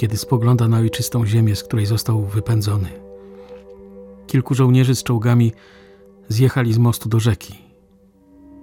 kiedy 0.02 0.18
spogląda 0.18 0.68
na 0.68 0.78
ojczystą 0.78 1.26
ziemię, 1.26 1.56
z 1.56 1.64
której 1.64 1.86
został 1.86 2.26
wypędzony. 2.26 2.90
Kilku 4.28 4.54
żołnierzy 4.54 4.96
z 4.96 5.04
czołgami 5.04 5.52
zjechali 6.28 6.74
z 6.74 6.78
mostu 6.78 7.10
do 7.10 7.20
rzeki, 7.20 7.54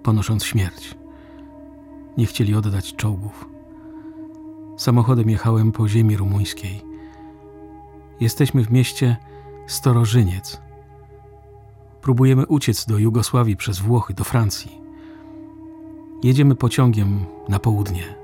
ponosząc 0.02 0.44
śmierć. 0.44 0.94
Nie 2.16 2.26
chcieli 2.26 2.54
oddać 2.54 2.96
czołgów. 2.96 3.48
Samochodem 4.76 5.30
jechałem 5.30 5.72
po 5.72 5.88
ziemi 5.88 6.16
rumuńskiej. 6.16 6.82
Jesteśmy 8.20 8.64
w 8.64 8.70
mieście 8.70 9.16
Storożyniec. 9.66 10.60
Próbujemy 12.02 12.46
uciec 12.46 12.86
do 12.86 12.98
Jugosławii 12.98 13.56
przez 13.56 13.78
Włochy, 13.78 14.14
do 14.14 14.24
Francji. 14.24 14.80
Jedziemy 16.22 16.54
pociągiem 16.54 17.24
na 17.48 17.58
południe. 17.58 18.14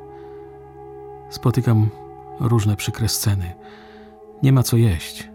Spotykam 1.31 1.89
różne 2.41 2.77
przykre 2.77 3.09
sceny. 3.09 3.55
Nie 4.43 4.53
ma 4.53 4.63
co 4.63 4.77
jeść. 4.77 5.29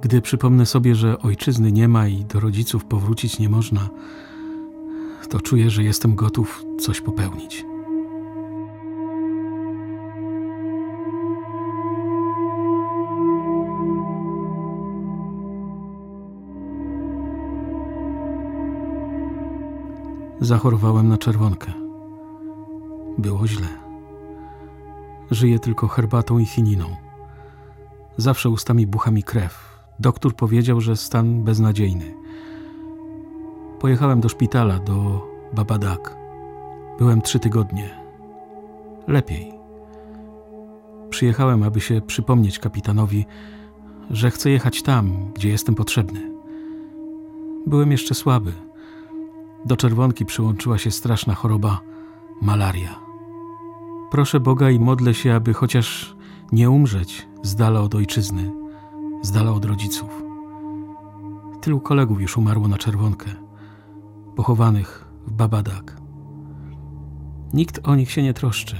Gdy 0.00 0.20
przypomnę 0.20 0.66
sobie, 0.66 0.94
że 0.94 1.18
ojczyzny 1.18 1.72
nie 1.72 1.88
ma 1.88 2.08
i 2.08 2.24
do 2.24 2.40
rodziców 2.40 2.84
powrócić 2.84 3.38
nie 3.38 3.48
można, 3.48 3.88
to 5.32 5.40
czuję, 5.40 5.70
że 5.70 5.82
jestem 5.82 6.14
gotów 6.14 6.64
coś 6.80 7.00
popełnić. 7.00 7.64
Zachorowałem 20.40 21.08
na 21.08 21.18
czerwonkę. 21.18 21.72
Było 23.18 23.46
źle. 23.46 23.81
Żyję 25.32 25.58
tylko 25.58 25.88
herbatą 25.88 26.38
i 26.38 26.46
chininą. 26.46 26.84
Zawsze 28.16 28.50
ustami 28.50 28.86
bucha 28.86 29.10
mi 29.10 29.22
krew. 29.22 29.84
Doktor 30.00 30.36
powiedział, 30.36 30.80
że 30.80 30.96
stan 30.96 31.44
beznadziejny. 31.44 32.14
Pojechałem 33.80 34.20
do 34.20 34.28
szpitala, 34.28 34.78
do 34.78 35.26
Babadak. 35.52 36.16
Byłem 36.98 37.22
trzy 37.22 37.38
tygodnie. 37.38 37.90
Lepiej. 39.08 39.52
Przyjechałem, 41.10 41.62
aby 41.62 41.80
się 41.80 42.00
przypomnieć 42.00 42.58
kapitanowi, 42.58 43.26
że 44.10 44.30
chcę 44.30 44.50
jechać 44.50 44.82
tam, 44.82 45.32
gdzie 45.34 45.48
jestem 45.48 45.74
potrzebny. 45.74 46.32
Byłem 47.66 47.92
jeszcze 47.92 48.14
słaby. 48.14 48.52
Do 49.64 49.76
czerwonki 49.76 50.26
przyłączyła 50.26 50.78
się 50.78 50.90
straszna 50.90 51.34
choroba 51.34 51.80
malaria. 52.42 53.11
Proszę 54.12 54.40
Boga 54.40 54.70
i 54.70 54.80
modlę 54.80 55.14
się, 55.14 55.34
aby 55.34 55.54
chociaż 55.54 56.16
nie 56.52 56.70
umrzeć 56.70 57.28
z 57.42 57.54
dala 57.54 57.80
od 57.80 57.94
ojczyzny, 57.94 58.52
z 59.22 59.32
dala 59.32 59.52
od 59.52 59.64
rodziców. 59.64 60.22
Tylu 61.60 61.80
kolegów 61.80 62.20
już 62.20 62.36
umarło 62.36 62.68
na 62.68 62.78
czerwonkę, 62.78 63.30
pochowanych 64.36 65.04
w 65.26 65.32
Babadak. 65.32 65.96
Nikt 67.52 67.88
o 67.88 67.94
nich 67.94 68.10
się 68.10 68.22
nie 68.22 68.34
troszczy. 68.34 68.76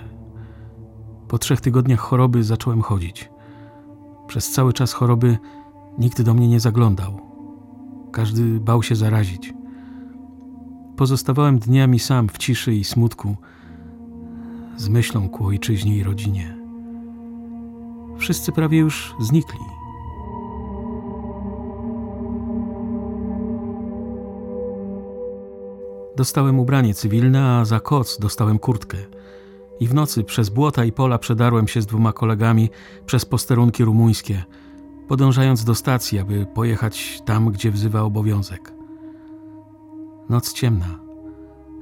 Po 1.29 1.39
trzech 1.39 1.61
tygodniach 1.61 2.01
choroby 2.01 2.45
zacząłem 2.45 2.83
chodzić. 2.83 3.31
Przez 4.27 4.51
cały 4.51 4.73
czas 4.73 4.93
choroby 4.93 5.39
nikt 5.99 6.23
do 6.23 6.35
mnie 6.35 6.49
nie 6.49 6.61
zaglądał. 6.61 7.21
Każdy 8.11 8.61
bał 8.61 8.83
się 8.83 8.97
zarazić. 8.97 9.55
Pozostawałem 10.97 11.59
dniami 11.59 11.99
sam 11.99 12.29
w 12.29 12.39
ciszy 12.39 12.75
i 12.75 12.85
smutku, 12.85 13.37
z 14.77 14.89
myślą 14.89 15.29
ku 15.29 15.47
ojczyźnie 15.47 15.97
i 15.97 16.03
rodzinie. 16.03 16.57
Wszyscy 18.19 18.53
prawie 18.53 18.79
już 18.79 19.15
znikli. 19.21 19.61
Dostałem 26.17 26.59
ubranie 26.59 26.95
cywilne, 26.95 27.45
a 27.45 27.65
za 27.65 27.81
koc 27.81 28.19
dostałem 28.19 28.59
kurtkę. 28.59 28.99
I 29.81 29.89
w 29.89 29.95
nocy 29.95 30.25
przez 30.25 30.49
błota 30.49 30.85
i 30.85 30.93
pola 30.93 31.19
przedarłem 31.19 31.69
się 31.69 31.83
z 31.83 31.87
dwoma 31.87 32.13
kolegami 32.13 32.71
przez 33.07 33.25
posterunki 33.25 33.85
rumuńskie, 33.85 34.45
podążając 35.09 35.65
do 35.65 35.75
stacji, 35.75 36.19
aby 36.19 36.47
pojechać 36.47 37.23
tam, 37.25 37.51
gdzie 37.51 37.71
wzywa 37.71 38.03
obowiązek. 38.03 38.73
Noc 40.29 40.53
ciemna. 40.53 40.99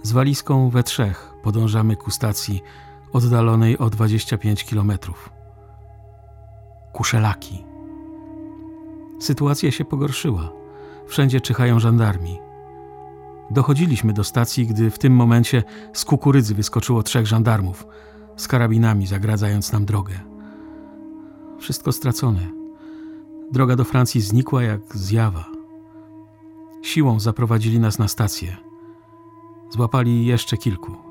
Z 0.03 0.13
walizką 0.13 0.71
we 0.71 0.83
trzech 0.83 1.30
podążamy 1.43 1.97
ku 1.97 2.11
stacji 2.11 2.63
oddalonej 3.13 3.79
o 3.79 3.91
25 3.91 4.65
kilometrów. 4.65 5.31
Kuszelaki. 6.93 7.65
Sytuacja 9.21 9.71
się 9.71 9.85
pogorszyła. 9.85 10.53
Wszędzie 11.07 11.41
czyhają 11.41 11.81
żandarmi. 11.81 12.39
Dochodziliśmy 13.51 14.13
do 14.13 14.25
stacji, 14.25 14.67
gdy 14.67 14.91
w 14.91 14.99
tym 14.99 15.13
momencie 15.13 15.63
z 15.93 16.05
kukurydzy 16.05 16.55
wyskoczyło 16.55 17.03
trzech 17.03 17.27
żandarmów 17.27 17.87
z 18.37 18.49
karabinami, 18.49 19.07
zagradzając 19.07 19.73
nam 19.73 19.85
drogę. 19.85 20.15
Wszystko 21.59 21.93
stracone. 21.93 22.51
Droga 23.53 23.77
do 23.77 23.85
Francji 23.85 24.21
znikła 24.21 24.63
jak 24.63 24.97
zjawa. 24.97 25.45
Siłą 26.83 27.21
zaprowadzili 27.21 27.81
nas 27.81 27.99
na 27.99 28.09
stację. 28.09 28.57
Złapali 29.71 30.27
jeszcze 30.27 30.57
kilku. 30.57 31.10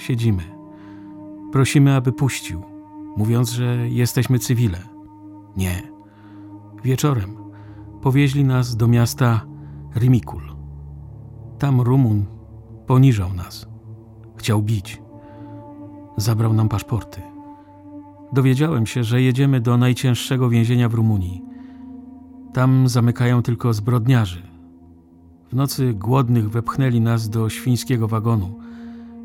Siedzimy. 0.00 0.42
Prosimy, 1.52 1.94
aby 1.94 2.12
puścił, 2.12 2.62
mówiąc, 3.16 3.50
że 3.50 3.88
jesteśmy 3.88 4.38
cywile. 4.38 4.78
Nie. 5.56 5.82
Wieczorem 6.84 7.36
powieźli 8.02 8.44
nas 8.44 8.76
do 8.76 8.88
miasta 8.88 9.46
Rimikul. 9.96 10.42
Tam 11.58 11.80
Rumun 11.80 12.24
poniżał 12.86 13.34
nas. 13.34 13.68
Chciał 14.36 14.62
bić. 14.62 15.02
Zabrał 16.16 16.52
nam 16.52 16.68
paszporty. 16.68 17.22
Dowiedziałem 18.32 18.86
się, 18.86 19.04
że 19.04 19.22
jedziemy 19.22 19.60
do 19.60 19.76
najcięższego 19.76 20.48
więzienia 20.48 20.88
w 20.88 20.94
Rumunii. 20.94 21.42
Tam 22.52 22.88
zamykają 22.88 23.42
tylko 23.42 23.72
zbrodniarzy. 23.72 24.42
W 25.48 25.54
nocy 25.54 25.94
głodnych 25.94 26.50
wepchnęli 26.50 27.00
nas 27.00 27.28
do 27.28 27.48
świńskiego 27.48 28.08
wagonu 28.08 28.69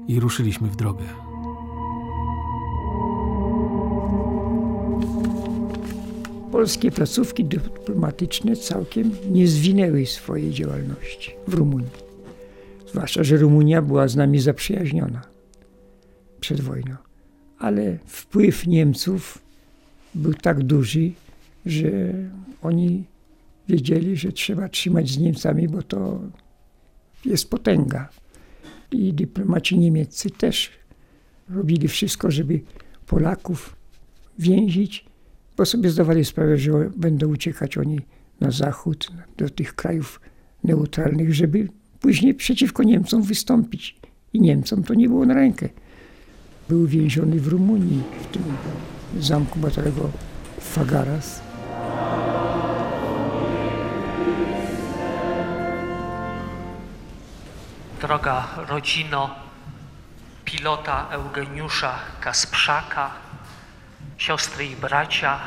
i 0.07 0.19
ruszyliśmy 0.19 0.67
w 0.67 0.75
drogę. 0.75 1.05
Polskie 6.51 6.91
placówki 6.91 7.45
dyplomatyczne 7.45 8.55
całkiem 8.55 9.11
nie 9.29 9.47
zwinęły 9.47 10.05
swojej 10.05 10.51
działalności 10.51 11.31
w 11.47 11.53
Rumunii. 11.53 12.05
Zwłaszcza, 12.87 13.23
że 13.23 13.37
Rumunia 13.37 13.81
była 13.81 14.07
z 14.07 14.15
nami 14.15 14.39
zaprzyjaźniona 14.39 15.21
przed 16.39 16.61
wojną. 16.61 16.95
Ale 17.59 17.97
wpływ 18.05 18.67
Niemców 18.67 19.37
był 20.15 20.33
tak 20.33 20.63
duży, 20.63 21.11
że 21.65 21.89
oni 22.61 23.03
wiedzieli, 23.69 24.17
że 24.17 24.31
trzeba 24.31 24.69
trzymać 24.69 25.09
z 25.09 25.17
Niemcami, 25.17 25.67
bo 25.67 25.81
to 25.81 26.19
jest 27.25 27.49
potęga. 27.49 28.09
I 28.95 29.13
dyplomaci 29.13 29.77
niemieccy 29.77 30.29
też 30.29 30.71
robili 31.49 31.87
wszystko, 31.87 32.31
żeby 32.31 32.61
Polaków 33.07 33.75
więzić, 34.39 35.05
bo 35.57 35.65
sobie 35.65 35.89
zdawali 35.89 36.25
sprawę, 36.25 36.57
że 36.57 36.71
będą 36.97 37.27
uciekać 37.27 37.77
oni 37.77 37.99
na 38.39 38.51
zachód, 38.51 39.11
do 39.37 39.49
tych 39.49 39.75
krajów 39.75 40.21
neutralnych, 40.63 41.33
żeby 41.33 41.67
później 41.99 42.33
przeciwko 42.33 42.83
Niemcom 42.83 43.23
wystąpić. 43.23 43.99
I 44.33 44.41
Niemcom 44.41 44.83
to 44.83 44.93
nie 44.93 45.09
było 45.09 45.25
na 45.25 45.33
rękę. 45.33 45.69
Był 46.69 46.87
więziony 46.87 47.39
w 47.39 47.47
Rumunii, 47.47 48.03
w 48.21 48.33
tym 48.33 48.43
zamku 49.19 49.59
batalego 49.59 50.09
Fagaras. 50.59 51.44
Droga 58.01 58.47
rodzino 58.55 59.35
pilota 60.45 61.07
Eugeniusza 61.11 61.99
Kasprzaka, 62.19 63.11
siostry 64.17 64.65
i 64.65 64.75
bracia, 64.75 65.39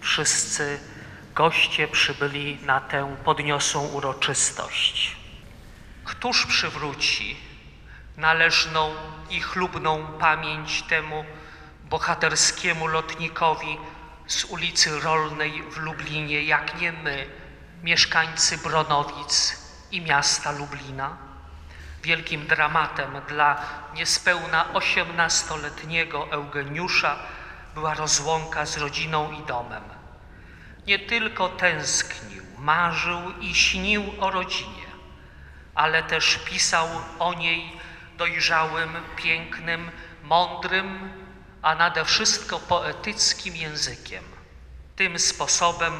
wszyscy 0.00 0.80
goście 1.34 1.88
przybyli 1.88 2.58
na 2.62 2.80
tę 2.80 3.16
podniosłą 3.24 3.86
uroczystość. 3.86 5.16
Któż 6.04 6.46
przywróci 6.46 7.36
należną 8.16 8.94
i 9.30 9.40
chlubną 9.40 10.06
pamięć 10.06 10.82
temu 10.82 11.24
bohaterskiemu 11.84 12.86
lotnikowi 12.86 13.78
z 14.26 14.44
ulicy 14.44 15.00
Rolnej 15.00 15.62
w 15.70 15.76
Lublinie, 15.76 16.42
jak 16.42 16.80
nie 16.80 16.92
my, 16.92 17.26
mieszkańcy 17.82 18.58
Bronowic 18.58 19.56
i 19.90 20.00
miasta 20.00 20.52
Lublina. 20.52 21.25
Wielkim 22.06 22.46
dramatem 22.46 23.20
dla 23.28 23.60
niespełna 23.94 24.72
osiemnastoletniego 24.72 26.32
Eugeniusza 26.32 27.16
była 27.74 27.94
rozłąka 27.94 28.66
z 28.66 28.76
rodziną 28.76 29.32
i 29.32 29.42
domem. 29.46 29.82
Nie 30.86 30.98
tylko 30.98 31.48
tęsknił, 31.48 32.42
marzył 32.58 33.18
i 33.40 33.54
śnił 33.54 34.04
o 34.20 34.30
rodzinie, 34.30 34.86
ale 35.74 36.02
też 36.02 36.38
pisał 36.38 36.88
o 37.18 37.34
niej 37.34 37.80
dojrzałym, 38.18 38.90
pięknym, 39.16 39.90
mądrym, 40.22 41.12
a 41.62 41.74
nade 41.74 42.04
wszystko 42.04 42.58
poetyckim 42.58 43.56
językiem. 43.56 44.24
Tym 44.96 45.18
sposobem 45.18 45.92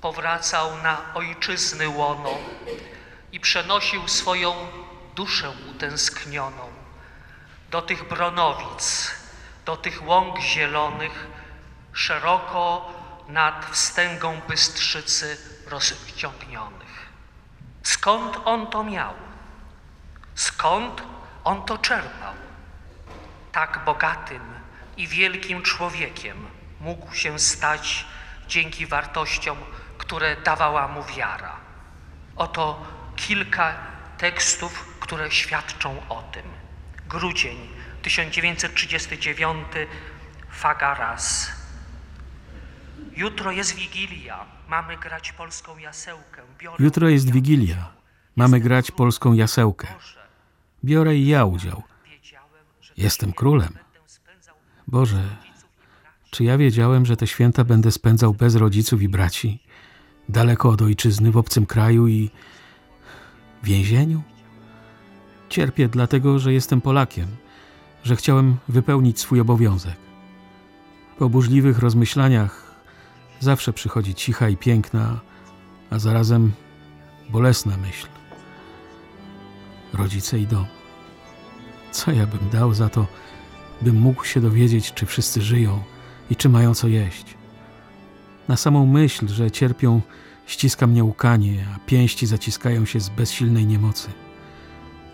powracał 0.00 0.76
na 0.82 1.14
ojczyzny 1.14 1.88
łono 1.88 2.30
i 3.32 3.40
przenosił 3.40 4.08
swoją 4.08 4.54
duszę 5.14 5.52
utęsknioną 5.70 6.68
do 7.70 7.82
tych 7.82 8.08
bronowic, 8.08 9.10
do 9.64 9.76
tych 9.76 10.06
łąk 10.06 10.40
zielonych, 10.40 11.26
szeroko 11.92 12.92
nad 13.28 13.66
wstęgą 13.66 14.40
Bystrzycy 14.48 15.36
rozciągnionych. 15.66 17.10
Skąd 17.82 18.36
on 18.44 18.66
to 18.66 18.84
miał? 18.84 19.14
Skąd 20.34 21.02
on 21.44 21.64
to 21.64 21.78
czerpał? 21.78 22.34
Tak 23.52 23.84
bogatym 23.84 24.42
i 24.96 25.08
wielkim 25.08 25.62
człowiekiem 25.62 26.46
mógł 26.80 27.14
się 27.14 27.38
stać 27.38 28.06
dzięki 28.48 28.86
wartościom, 28.86 29.58
które 29.98 30.36
dawała 30.36 30.88
mu 30.88 31.04
wiara. 31.04 31.56
Oto 32.36 32.86
kilka 33.16 33.74
tekstów, 34.18 34.89
które 35.10 35.30
świadczą 35.30 36.08
o 36.08 36.22
tym. 36.22 36.42
Grudzień 37.08 37.56
1939, 38.02 39.66
faga 40.50 40.94
raz. 40.94 41.50
Jutro 43.16 43.52
jest 43.52 43.74
Wigilia, 43.74 44.46
mamy 44.68 44.96
grać 44.96 45.32
polską 45.32 45.78
jasełkę. 45.78 46.42
Biorę 46.58 46.76
Jutro 46.78 47.08
jest. 47.08 47.32
Wigilia. 47.32 47.92
Mamy 48.36 48.60
grać 48.60 48.90
polską 48.90 49.32
jasełkę. 49.32 49.88
Biorę 50.84 51.16
i 51.16 51.26
ja 51.26 51.44
udział. 51.44 51.82
Jestem 52.96 53.32
królem. 53.32 53.78
Boże, 54.86 55.22
czy 56.30 56.44
ja 56.44 56.58
wiedziałem, 56.58 57.06
że 57.06 57.16
te 57.16 57.26
święta 57.26 57.64
będę 57.64 57.90
spędzał 57.92 58.34
bez 58.34 58.54
rodziców 58.54 59.02
i 59.02 59.08
braci, 59.08 59.62
daleko 60.28 60.68
od 60.68 60.82
ojczyzny, 60.82 61.30
w 61.30 61.36
obcym 61.36 61.66
kraju 61.66 62.08
i 62.08 62.30
w 63.62 63.66
więzieniu? 63.66 64.29
Cierpię 65.50 65.88
dlatego, 65.88 66.38
że 66.38 66.52
jestem 66.52 66.80
Polakiem, 66.80 67.26
że 68.04 68.16
chciałem 68.16 68.56
wypełnić 68.68 69.20
swój 69.20 69.40
obowiązek. 69.40 69.96
Po 71.18 71.28
burzliwych 71.28 71.78
rozmyślaniach 71.78 72.74
zawsze 73.40 73.72
przychodzi 73.72 74.14
cicha 74.14 74.48
i 74.48 74.56
piękna, 74.56 75.20
a 75.90 75.98
zarazem 75.98 76.52
bolesna 77.30 77.76
myśl. 77.76 78.06
Rodzice 79.92 80.38
i 80.38 80.46
dom. 80.46 80.66
Co 81.92 82.12
ja 82.12 82.26
bym 82.26 82.50
dał 82.50 82.74
za 82.74 82.88
to, 82.88 83.06
bym 83.82 84.00
mógł 84.00 84.24
się 84.24 84.40
dowiedzieć, 84.40 84.92
czy 84.92 85.06
wszyscy 85.06 85.42
żyją 85.42 85.82
i 86.30 86.36
czy 86.36 86.48
mają 86.48 86.74
co 86.74 86.88
jeść. 86.88 87.34
Na 88.48 88.56
samą 88.56 88.86
myśl, 88.86 89.28
że 89.28 89.50
cierpią, 89.50 90.00
ściska 90.46 90.86
mnie 90.86 91.04
łkanie, 91.04 91.66
a 91.76 91.78
pięści 91.86 92.26
zaciskają 92.26 92.84
się 92.84 93.00
z 93.00 93.08
bezsilnej 93.08 93.66
niemocy. 93.66 94.08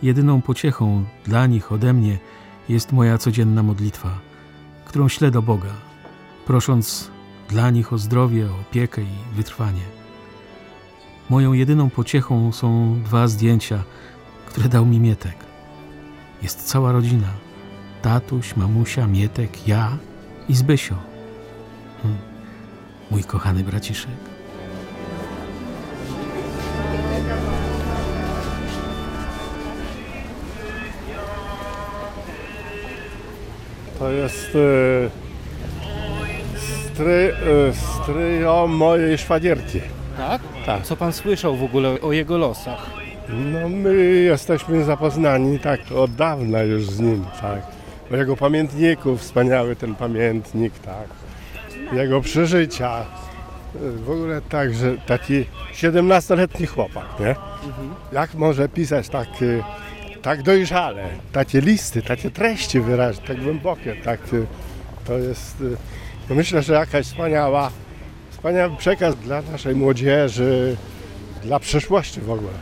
Jedyną 0.03 0.43
pociechą 0.43 1.05
dla 1.25 1.47
nich 1.47 1.73
ode 1.73 1.93
mnie 1.93 2.19
jest 2.69 2.93
moja 2.93 3.19
codzienna 3.19 3.63
modlitwa, 3.63 4.19
którą 4.85 5.09
ślę 5.09 5.31
do 5.31 5.43
Boga, 5.43 5.73
prosząc 6.47 7.11
dla 7.49 7.71
nich 7.71 7.93
o 7.93 7.99
zdrowie, 7.99 8.49
opiekę 8.61 9.03
i 9.03 9.35
wytrwanie. 9.37 9.83
Moją 11.31 11.53
jedyną 11.53 11.91
pociechą 11.91 12.53
są 12.53 12.99
dwa 13.05 13.29
zdjęcia, 13.29 13.85
które 14.47 14.69
dał 14.69 14.87
mi 14.87 15.01
Mietek. 15.01 15.37
Jest 16.43 16.63
cała 16.63 16.93
rodzina– 16.93 17.29
tatuś, 18.07 18.57
mamusia, 18.57 19.07
Mietek, 19.07 19.69
ja 19.69 19.99
i 20.49 20.55
Zbysio. 20.55 20.95
Hmm. 22.03 22.19
Mój 23.11 23.25
kochany 23.25 23.65
braciszek. 23.65 24.36
To 33.99 34.11
jest 34.11 34.57
e, 34.57 35.11
stry, 36.93 37.33
e, 37.69 37.73
stryjo 38.03 38.67
mojej 38.67 39.19
szwagierki. 39.19 39.81
Tak? 40.17 40.43
Tak. 40.67 40.83
Co 40.83 40.97
pan 40.97 41.13
słyszał 41.13 41.57
w 41.57 41.63
ogóle 41.65 42.01
o 42.01 42.13
jego 42.13 42.39
losach? 42.39 42.91
No 43.29 43.69
my 43.69 43.95
jesteśmy 44.05 44.85
zapoznani 44.85 45.59
tak 45.59 45.81
od 45.97 46.15
dawna 46.15 46.63
już 46.63 46.87
z 46.87 47.01
nim, 47.01 47.25
tak. 47.41 47.63
O 48.13 48.17
jego 48.17 48.37
pamiętniku, 48.37 49.17
wspaniały 49.17 49.77
ten 49.77 49.95
pamiętnik, 49.95 50.73
tak. 50.79 51.09
Jego 51.93 52.21
przeżycia. 52.21 52.91
E, 53.77 53.91
W 54.05 54.11
ogóle 54.11 54.41
tak, 54.49 54.75
że 54.75 54.97
taki 55.07 55.45
17-letni 55.75 56.67
chłopak, 56.67 57.07
nie? 57.21 57.35
Jak 58.13 58.35
może 58.35 58.69
pisać 58.69 59.09
tak, 59.09 59.29
e, 59.29 59.86
tak 60.27 60.43
dojrzale, 60.43 61.09
takie 61.33 61.61
listy, 61.61 62.03
takie 62.03 62.31
treści 62.31 62.81
wyraźne, 62.81 63.27
tak 63.27 63.43
głębokie, 63.43 63.97
tak. 64.05 64.21
e, 64.21 64.47
To 65.05 65.19
jest, 65.19 65.61
e, 65.61 65.77
no 66.29 66.35
myślę, 66.35 66.63
że 66.63 66.73
jakaś 66.73 67.07
wspaniała, 67.07 67.71
wspaniały 68.31 68.77
przekaz 68.77 69.17
dla 69.17 69.43
naszej 69.43 69.75
młodzieży, 69.75 70.77
dla 71.43 71.61
przyszłości 71.61 72.21
w 72.21 72.31
ogóle. 72.31 72.53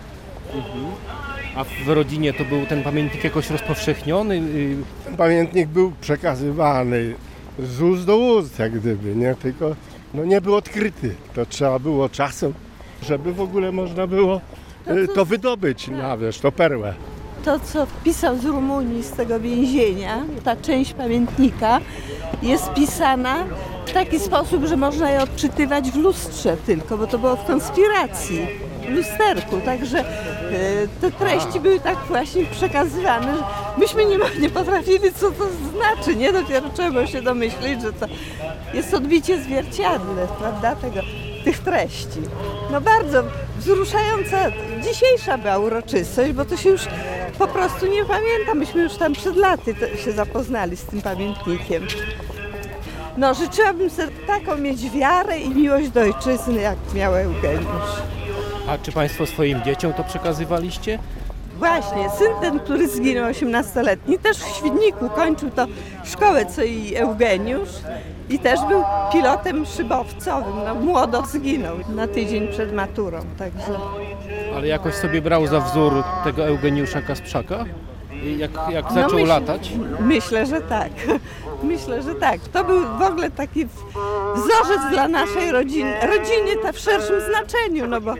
A 1.56 1.64
w 1.64 1.88
rodzinie 1.88 2.32
to 2.32 2.44
był 2.44 2.66
ten 2.66 2.82
pamiętnik 2.82 3.24
jakoś 3.24 3.50
rozpowszechniony? 3.50 4.34
Y, 4.34 4.76
Ten 5.04 5.16
pamiętnik 5.16 5.68
był 5.68 5.92
przekazywany 6.00 7.14
z 7.58 7.82
ust 7.82 8.04
do 8.06 8.16
ust, 8.16 8.58
jak 8.58 8.72
gdyby, 8.72 9.14
nie? 9.16 9.34
Tylko 9.34 9.76
no 10.14 10.24
nie 10.24 10.40
był 10.40 10.54
odkryty. 10.54 11.14
To 11.34 11.46
trzeba 11.46 11.78
było 11.78 12.08
czasem, 12.08 12.54
żeby 13.02 13.32
w 13.32 13.40
ogóle 13.40 13.72
można 13.72 14.06
było 14.06 14.40
y, 14.88 15.08
to 15.14 15.24
wydobyć 15.24 15.88
na 15.88 16.16
wiesz, 16.16 16.38
to 16.38 16.52
perłę. 16.52 16.94
To, 17.44 17.58
co 17.58 17.86
wpisał 17.86 18.38
z 18.38 18.44
Rumunii, 18.44 19.02
z 19.02 19.10
tego 19.10 19.40
więzienia, 19.40 20.24
ta 20.44 20.56
część 20.56 20.92
pamiętnika 20.92 21.80
jest 22.42 22.72
pisana 22.72 23.44
w 23.86 23.92
taki 23.92 24.20
sposób, 24.20 24.64
że 24.64 24.76
można 24.76 25.10
je 25.10 25.22
odczytywać 25.22 25.90
w 25.90 25.96
lustrze 25.96 26.56
tylko, 26.66 26.98
bo 26.98 27.06
to 27.06 27.18
było 27.18 27.36
w 27.36 27.46
konspiracji, 27.46 28.46
w 28.86 28.90
lusterku. 28.90 29.60
Także 29.64 29.98
e, 29.98 30.04
te 31.00 31.10
treści 31.10 31.60
były 31.60 31.80
tak 31.80 31.98
właśnie 32.08 32.44
przekazywane, 32.46 33.36
że 33.36 33.44
myśmy 33.78 34.04
nie, 34.04 34.18
nie 34.40 34.50
potrafili, 34.50 35.12
co 35.12 35.30
to 35.30 35.44
znaczy. 35.72 36.16
Nie 36.16 36.32
dopiero 36.32 36.68
trzeba 36.68 37.06
się 37.06 37.22
domyśleć, 37.22 37.82
że 37.82 37.92
to 37.92 38.06
jest 38.74 38.94
odbicie 38.94 39.42
zwierciadle, 39.42 40.26
prawda, 40.38 40.76
tego, 40.76 41.00
tych 41.44 41.58
treści. 41.58 42.20
No 42.72 42.80
bardzo 42.80 43.22
wzruszająca 43.58 44.36
dzisiejsza 44.82 45.38
była 45.38 45.58
uroczystość, 45.58 46.32
bo 46.32 46.44
to 46.44 46.56
się 46.56 46.68
już 46.68 46.86
po 47.38 47.46
prostu 47.46 47.86
nie 47.86 48.04
pamiętam. 48.04 48.58
Myśmy 48.58 48.82
już 48.82 48.96
tam 48.96 49.12
przed 49.12 49.36
laty 49.36 49.74
się 50.04 50.12
zapoznali 50.12 50.76
z 50.76 50.84
tym 50.84 51.02
pamiętnikiem. 51.02 51.86
No, 53.16 53.34
życzyłabym 53.34 53.90
sobie 53.90 54.08
taką 54.26 54.56
mieć 54.56 54.90
wiarę 54.90 55.38
i 55.38 55.48
miłość 55.50 55.88
do 55.88 56.00
ojczyzny, 56.00 56.60
jak 56.60 56.76
miał 56.94 57.14
Eugeniusz. 57.14 58.02
a 58.68 58.78
czy 58.78 58.92
państwo 58.92 59.26
swoim 59.26 59.62
dzieciom 59.62 59.92
to 59.92 60.04
przekazywaliście? 60.04 60.98
Właśnie, 61.58 62.10
syn 62.10 62.32
ten, 62.40 62.60
który 62.60 62.88
zginął 62.88 63.30
18-letni, 63.30 64.18
też 64.18 64.36
w 64.36 64.56
Świdniku 64.56 65.10
kończył 65.10 65.50
to 65.50 65.66
szkołę, 66.04 66.46
co 66.46 66.62
i 66.62 66.94
Eugeniusz. 66.96 67.68
I 68.30 68.38
też 68.38 68.60
był 68.68 68.84
pilotem 69.12 69.66
szybowcowym. 69.66 70.54
No, 70.64 70.74
młodo 70.74 71.22
zginął 71.26 71.76
na 71.88 72.06
tydzień 72.08 72.48
przed 72.48 72.72
maturą, 72.72 73.18
także 73.38 73.78
ale 74.56 74.66
jakoś 74.66 74.94
sobie 74.94 75.22
brał 75.22 75.46
za 75.46 75.60
wzór 75.60 76.04
tego 76.24 76.46
Eugeniusza 76.46 77.02
Kasprzaka, 77.02 77.64
jak, 78.38 78.50
jak 78.70 78.84
no 78.84 78.94
zaczął 78.94 79.10
no 79.10 79.16
myśl, 79.16 79.28
latać? 79.28 79.72
Myślę, 80.00 80.46
że 80.46 80.60
tak. 80.60 80.90
Myślę, 81.62 82.02
że 82.02 82.14
tak. 82.14 82.40
To 82.40 82.64
był 82.64 82.80
w 82.98 83.02
ogóle 83.02 83.30
taki 83.30 83.66
wzorzec 84.34 84.90
dla 84.90 85.08
naszej 85.08 85.52
rodziny, 85.52 85.94
rodziny 86.00 86.56
ta 86.62 86.72
w 86.72 86.78
szerszym 86.78 87.20
znaczeniu, 87.20 87.86
no 87.86 88.00
bo... 88.00 88.14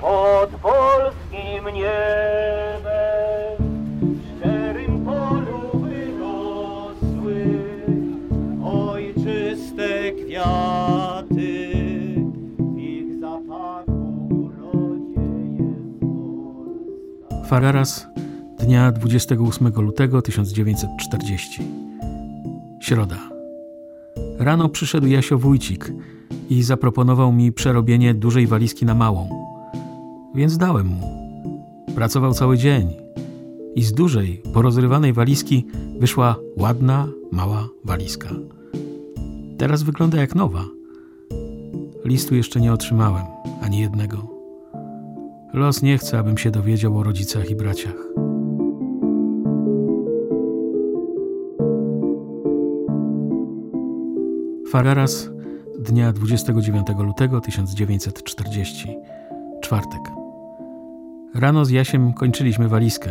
Pod 0.00 0.50
polskim 0.50 1.74
niebem 1.74 2.82
szczerym 4.38 5.04
polu 5.04 5.70
wyrosły 5.74 7.44
ojczyste 8.64 10.12
kwiaty. 10.12 10.69
Fararas 17.50 18.06
dnia 18.58 18.92
28 18.92 19.72
lutego 19.76 20.22
1940. 20.22 21.62
Środa. 22.80 23.18
Rano 24.38 24.68
przyszedł 24.68 25.06
Jasio 25.06 25.38
Wójcik 25.38 25.92
i 26.50 26.62
zaproponował 26.62 27.32
mi 27.32 27.52
przerobienie 27.52 28.14
dużej 28.14 28.46
walizki 28.46 28.86
na 28.86 28.94
małą. 28.94 29.28
Więc 30.34 30.58
dałem 30.58 30.86
mu. 30.86 31.30
Pracował 31.94 32.34
cały 32.34 32.58
dzień 32.58 32.88
i 33.74 33.82
z 33.82 33.92
dużej, 33.92 34.42
porozrywanej 34.54 35.12
walizki 35.12 35.66
wyszła 35.98 36.36
ładna, 36.56 37.08
mała 37.32 37.68
walizka. 37.84 38.28
Teraz 39.58 39.82
wygląda 39.82 40.18
jak 40.18 40.34
nowa. 40.34 40.64
Listu 42.04 42.34
jeszcze 42.34 42.60
nie 42.60 42.72
otrzymałem, 42.72 43.24
ani 43.62 43.78
jednego. 43.78 44.29
Los 45.52 45.82
nie 45.82 45.98
chce, 45.98 46.18
abym 46.18 46.38
się 46.38 46.50
dowiedział 46.50 46.98
o 46.98 47.02
rodzicach 47.02 47.50
i 47.50 47.56
braciach. 47.56 47.96
Fararas 54.70 55.30
dnia 55.78 56.12
29 56.12 56.86
lutego 56.98 57.40
1940, 57.40 58.96
czwartek. 59.62 60.00
Rano 61.34 61.64
z 61.64 61.70
Jasiem 61.70 62.12
kończyliśmy 62.12 62.68
walizkę, 62.68 63.10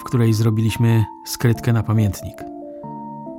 w 0.00 0.04
której 0.04 0.32
zrobiliśmy 0.32 1.04
skrytkę 1.26 1.72
na 1.72 1.82
pamiętnik. 1.82 2.44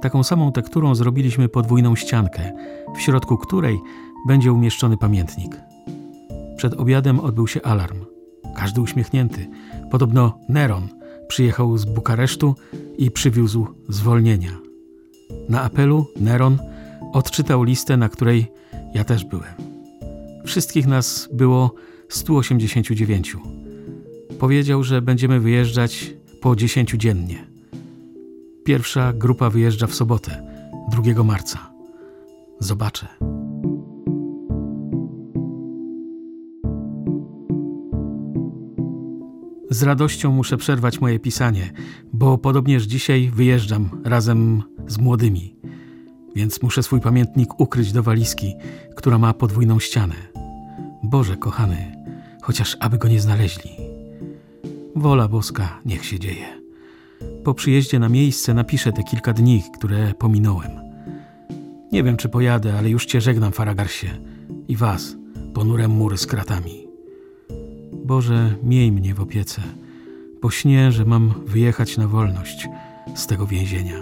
Taką 0.02 0.24
samą 0.24 0.52
tekturą 0.52 0.96
zrobiliśmy 0.96 1.50
podwójną 1.50 1.96
ściankę, 1.96 2.52
w 2.96 3.02
środku 3.02 3.38
której 3.38 3.80
będzie 4.28 4.54
umieszczony 4.54 4.98
pamiętnik. 4.98 5.62
Przed 6.58 6.74
obiadem 6.74 7.20
odbył 7.20 7.48
się 7.48 7.62
alarm. 7.62 8.05
Każdy 8.56 8.82
uśmiechnięty. 8.82 9.48
Podobno 9.92 10.40
Neron 10.50 10.88
przyjechał 11.28 11.78
z 11.78 11.86
Bukaresztu 11.86 12.56
i 12.98 13.12
przywiózł 13.12 13.68
zwolnienia. 13.90 14.52
Na 15.50 15.62
apelu 15.62 16.08
Neron 16.20 16.60
odczytał 17.14 17.64
listę, 17.64 17.98
na 17.98 18.10
której 18.10 18.52
ja 18.94 19.04
też 19.04 19.26
byłem. 19.26 19.54
Wszystkich 20.46 20.88
nas 20.88 21.30
było 21.34 21.74
189. 22.10 23.38
Powiedział, 24.40 24.84
że 24.84 25.02
będziemy 25.02 25.40
wyjeżdżać 25.40 26.14
po 26.42 26.56
10 26.56 26.92
dziennie. 26.92 27.48
Pierwsza 28.64 29.14
grupa 29.14 29.50
wyjeżdża 29.50 29.88
w 29.88 29.96
sobotę, 29.96 30.44
2 30.92 31.24
marca. 31.24 31.60
Zobaczę. 32.60 33.35
Z 39.70 39.84
radością 39.84 40.32
muszę 40.32 40.58
przerwać 40.58 41.02
moje 41.02 41.20
pisanie, 41.20 41.72
bo 42.14 42.38
podobnież 42.38 42.84
dzisiaj 42.84 43.32
wyjeżdżam 43.36 43.90
razem 44.04 44.64
z 44.88 44.98
młodymi, 44.98 45.56
więc 46.36 46.62
muszę 46.62 46.84
swój 46.84 47.02
pamiętnik 47.02 47.60
ukryć 47.60 47.92
do 47.92 48.04
walizki, 48.04 48.54
która 48.96 49.18
ma 49.18 49.34
podwójną 49.34 49.80
ścianę. 49.80 50.16
Boże 51.04 51.38
kochany, 51.38 51.96
chociaż 52.42 52.78
aby 52.80 52.98
go 52.98 53.08
nie 53.08 53.22
znaleźli. 53.22 53.72
Wola 54.96 55.28
boska 55.28 55.80
niech 55.86 56.06
się 56.06 56.20
dzieje. 56.20 56.46
Po 57.44 57.54
przyjeździe 57.54 58.00
na 58.00 58.10
miejsce 58.10 58.54
napiszę 58.54 58.94
te 58.94 59.04
kilka 59.04 59.34
dni, 59.34 59.64
które 59.74 60.14
pominąłem. 60.14 60.72
Nie 61.92 62.04
wiem, 62.04 62.18
czy 62.18 62.30
pojadę, 62.30 62.78
ale 62.78 62.90
już 62.90 63.06
cię 63.06 63.22
żegnam, 63.22 63.52
Faragarsie, 63.52 64.08
i 64.68 64.76
was, 64.76 65.16
ponure 65.54 65.88
mury 65.88 66.18
z 66.18 66.28
kratami. 66.28 66.85
Boże, 68.06 68.56
miej 68.64 68.92
mnie 68.92 69.14
w 69.14 69.22
opiece, 69.22 69.62
bo 70.42 70.50
śnię, 70.50 70.92
że 70.92 71.06
mam 71.06 71.34
wyjechać 71.46 71.98
na 71.98 72.08
wolność 72.08 72.68
z 73.16 73.28
tego 73.28 73.48
więzienia. 73.48 73.96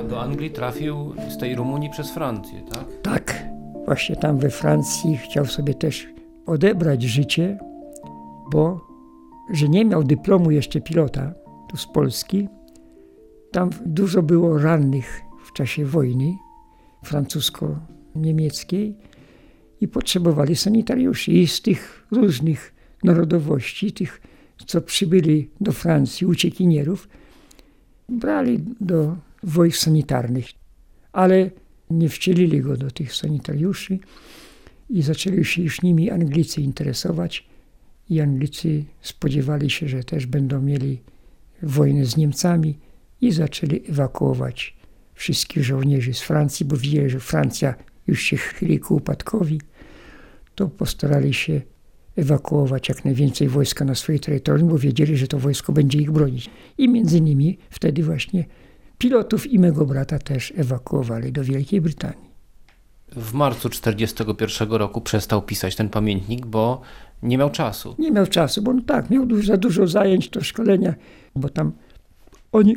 A 0.00 0.02
do 0.02 0.22
Anglii 0.22 0.50
trafił 0.50 1.12
z 1.28 1.38
tej 1.38 1.54
Rumunii 1.54 1.90
przez 1.90 2.10
Francję, 2.10 2.60
tak? 2.72 2.84
Tak, 3.02 3.46
właśnie 3.86 4.16
tam 4.16 4.38
we 4.38 4.50
Francji 4.50 5.16
chciał 5.16 5.46
sobie 5.46 5.74
też 5.74 6.08
odebrać 6.46 7.02
życie, 7.02 7.58
bo 8.52 8.80
że 9.50 9.68
nie 9.68 9.84
miał 9.84 10.04
dyplomu 10.04 10.50
jeszcze 10.50 10.80
pilota 10.80 11.32
tu 11.68 11.76
z 11.76 11.86
Polski. 11.86 12.48
Tam 13.52 13.70
dużo 13.86 14.22
było 14.22 14.58
rannych 14.58 15.20
w 15.44 15.52
czasie 15.52 15.84
wojny 15.84 16.36
francusko-niemieckiej 17.04 18.94
i 19.80 19.88
potrzebowali 19.88 20.56
sanitariuszy. 20.56 21.32
I 21.32 21.46
z 21.46 21.62
tych 21.62 22.06
różnych 22.10 22.74
narodowości, 23.04 23.92
tych, 23.92 24.20
co 24.66 24.80
przybyli 24.80 25.50
do 25.60 25.72
Francji, 25.72 26.26
uciekinierów, 26.26 27.08
brali 28.08 28.64
do 28.80 29.16
wojsk 29.42 29.78
sanitarnych, 29.78 30.46
ale 31.12 31.50
nie 31.90 32.08
wcielili 32.08 32.60
go 32.60 32.76
do 32.76 32.90
tych 32.90 33.14
sanitariuszy 33.14 33.98
i 34.90 35.02
zaczęli 35.02 35.44
się 35.44 35.62
już 35.62 35.82
nimi 35.82 36.10
Anglicy 36.10 36.60
interesować. 36.62 37.50
I 38.10 38.20
Anglicy 38.20 38.84
spodziewali 39.00 39.70
się, 39.70 39.88
że 39.88 40.04
też 40.04 40.26
będą 40.26 40.60
mieli 40.60 41.00
wojnę 41.62 42.04
z 42.04 42.16
Niemcami 42.16 42.78
i 43.20 43.32
zaczęli 43.32 43.82
ewakuować 43.88 44.76
wszystkich 45.14 45.64
żołnierzy 45.64 46.14
z 46.14 46.20
Francji, 46.20 46.66
bo 46.66 46.76
widzieli, 46.76 47.10
że 47.10 47.20
Francja 47.20 47.74
już 48.06 48.22
się 48.22 48.36
chyli 48.36 48.78
ku 48.78 48.96
upadkowi, 48.96 49.60
to 50.54 50.68
postarali 50.68 51.34
się 51.34 51.60
ewakuować 52.16 52.88
jak 52.88 53.04
najwięcej 53.04 53.48
wojska 53.48 53.84
na 53.84 53.94
swoje 53.94 54.18
terytorium, 54.18 54.68
bo 54.68 54.78
wiedzieli, 54.78 55.16
że 55.16 55.26
to 55.26 55.38
wojsko 55.38 55.72
będzie 55.72 55.98
ich 55.98 56.10
bronić. 56.10 56.50
I 56.78 56.88
między 56.88 57.18
innymi 57.18 57.58
wtedy 57.70 58.02
właśnie 58.02 58.44
pilotów 58.98 59.46
i 59.46 59.58
mego 59.58 59.86
brata 59.86 60.18
też 60.18 60.52
ewakuowali 60.56 61.32
do 61.32 61.44
Wielkiej 61.44 61.80
Brytanii. 61.80 62.30
W 63.16 63.32
marcu 63.32 63.68
1941 63.68 64.72
roku 64.72 65.00
przestał 65.00 65.42
pisać 65.42 65.76
ten 65.76 65.88
pamiętnik, 65.88 66.46
bo 66.46 66.80
nie 67.22 67.38
miał 67.38 67.50
czasu. 67.50 67.94
Nie 67.98 68.10
miał 68.10 68.26
czasu, 68.26 68.62
bo 68.62 68.72
no 68.72 68.82
tak, 68.86 69.10
miał 69.10 69.42
za 69.42 69.56
dużo 69.56 69.86
zajęć 69.86 70.28
do 70.28 70.40
szkolenia, 70.44 70.94
bo 71.36 71.48
tam 71.48 71.72
oni 72.52 72.76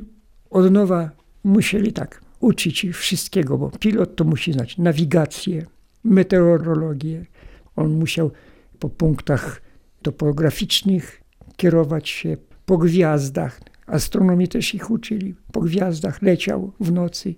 od 0.53 0.71
nowa 0.71 1.09
musieli 1.43 1.93
tak 1.93 2.21
uczyć 2.39 2.87
wszystkiego, 2.93 3.57
bo 3.57 3.69
pilot 3.69 4.15
to 4.15 4.23
musi 4.23 4.53
znać 4.53 4.77
nawigację, 4.77 5.65
meteorologię. 6.03 7.25
On 7.75 7.93
musiał 7.93 8.31
po 8.79 8.89
punktach 8.89 9.61
topograficznych 10.01 11.21
kierować 11.55 12.09
się 12.09 12.37
po 12.65 12.77
gwiazdach. 12.77 13.59
Astronomii 13.87 14.47
też 14.47 14.75
ich 14.75 14.91
uczyli. 14.91 15.35
Po 15.51 15.61
gwiazdach 15.61 16.21
leciał 16.21 16.71
w 16.79 16.91
nocy, 16.91 17.35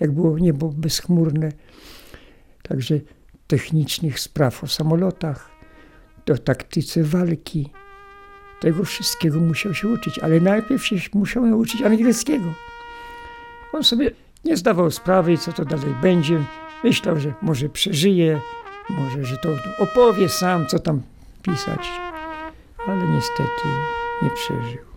jak 0.00 0.12
było 0.12 0.38
niebo 0.38 0.68
bezchmurne. 0.68 1.52
Także 2.62 3.00
technicznych 3.46 4.20
spraw 4.20 4.64
o 4.64 4.66
samolotach, 4.66 5.50
do 6.26 6.38
taktyce 6.38 7.02
walki. 7.02 7.70
Tego 8.60 8.84
wszystkiego 8.84 9.38
musiał 9.38 9.74
się 9.74 9.88
uczyć, 9.88 10.18
ale 10.18 10.40
najpierw 10.40 10.86
się 10.86 10.96
musiał 11.14 11.46
nauczyć 11.46 11.82
angielskiego. 11.82 12.44
On 13.72 13.84
sobie 13.84 14.10
nie 14.44 14.56
zdawał 14.56 14.90
sprawy, 14.90 15.38
co 15.38 15.52
to 15.52 15.64
dalej 15.64 15.94
będzie. 16.02 16.44
Myślał, 16.84 17.20
że 17.20 17.32
może 17.42 17.68
przeżyje, 17.68 18.40
może, 18.90 19.24
że 19.24 19.36
to 19.36 19.48
opowie 19.78 20.28
sam, 20.28 20.66
co 20.66 20.78
tam 20.78 21.02
pisać. 21.42 21.88
Ale 22.86 23.08
niestety 23.08 23.68
nie 24.22 24.30
przeżył. 24.30 24.89